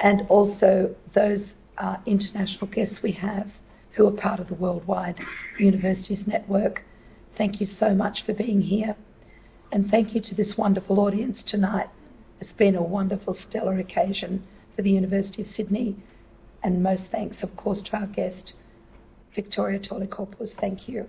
[0.00, 3.48] And also those uh, international guests we have
[3.94, 5.18] who are part of the Worldwide
[5.58, 6.82] Universities Network.
[7.36, 8.96] Thank you so much for being here.
[9.72, 11.88] And thank you to this wonderful audience tonight.
[12.40, 14.44] It's been a wonderful, stellar occasion
[14.76, 15.96] for the University of Sydney.
[16.62, 18.54] And most thanks, of course, to our guest,
[19.34, 20.54] Victoria Tauli-Corpuz.
[20.60, 21.08] Thank you.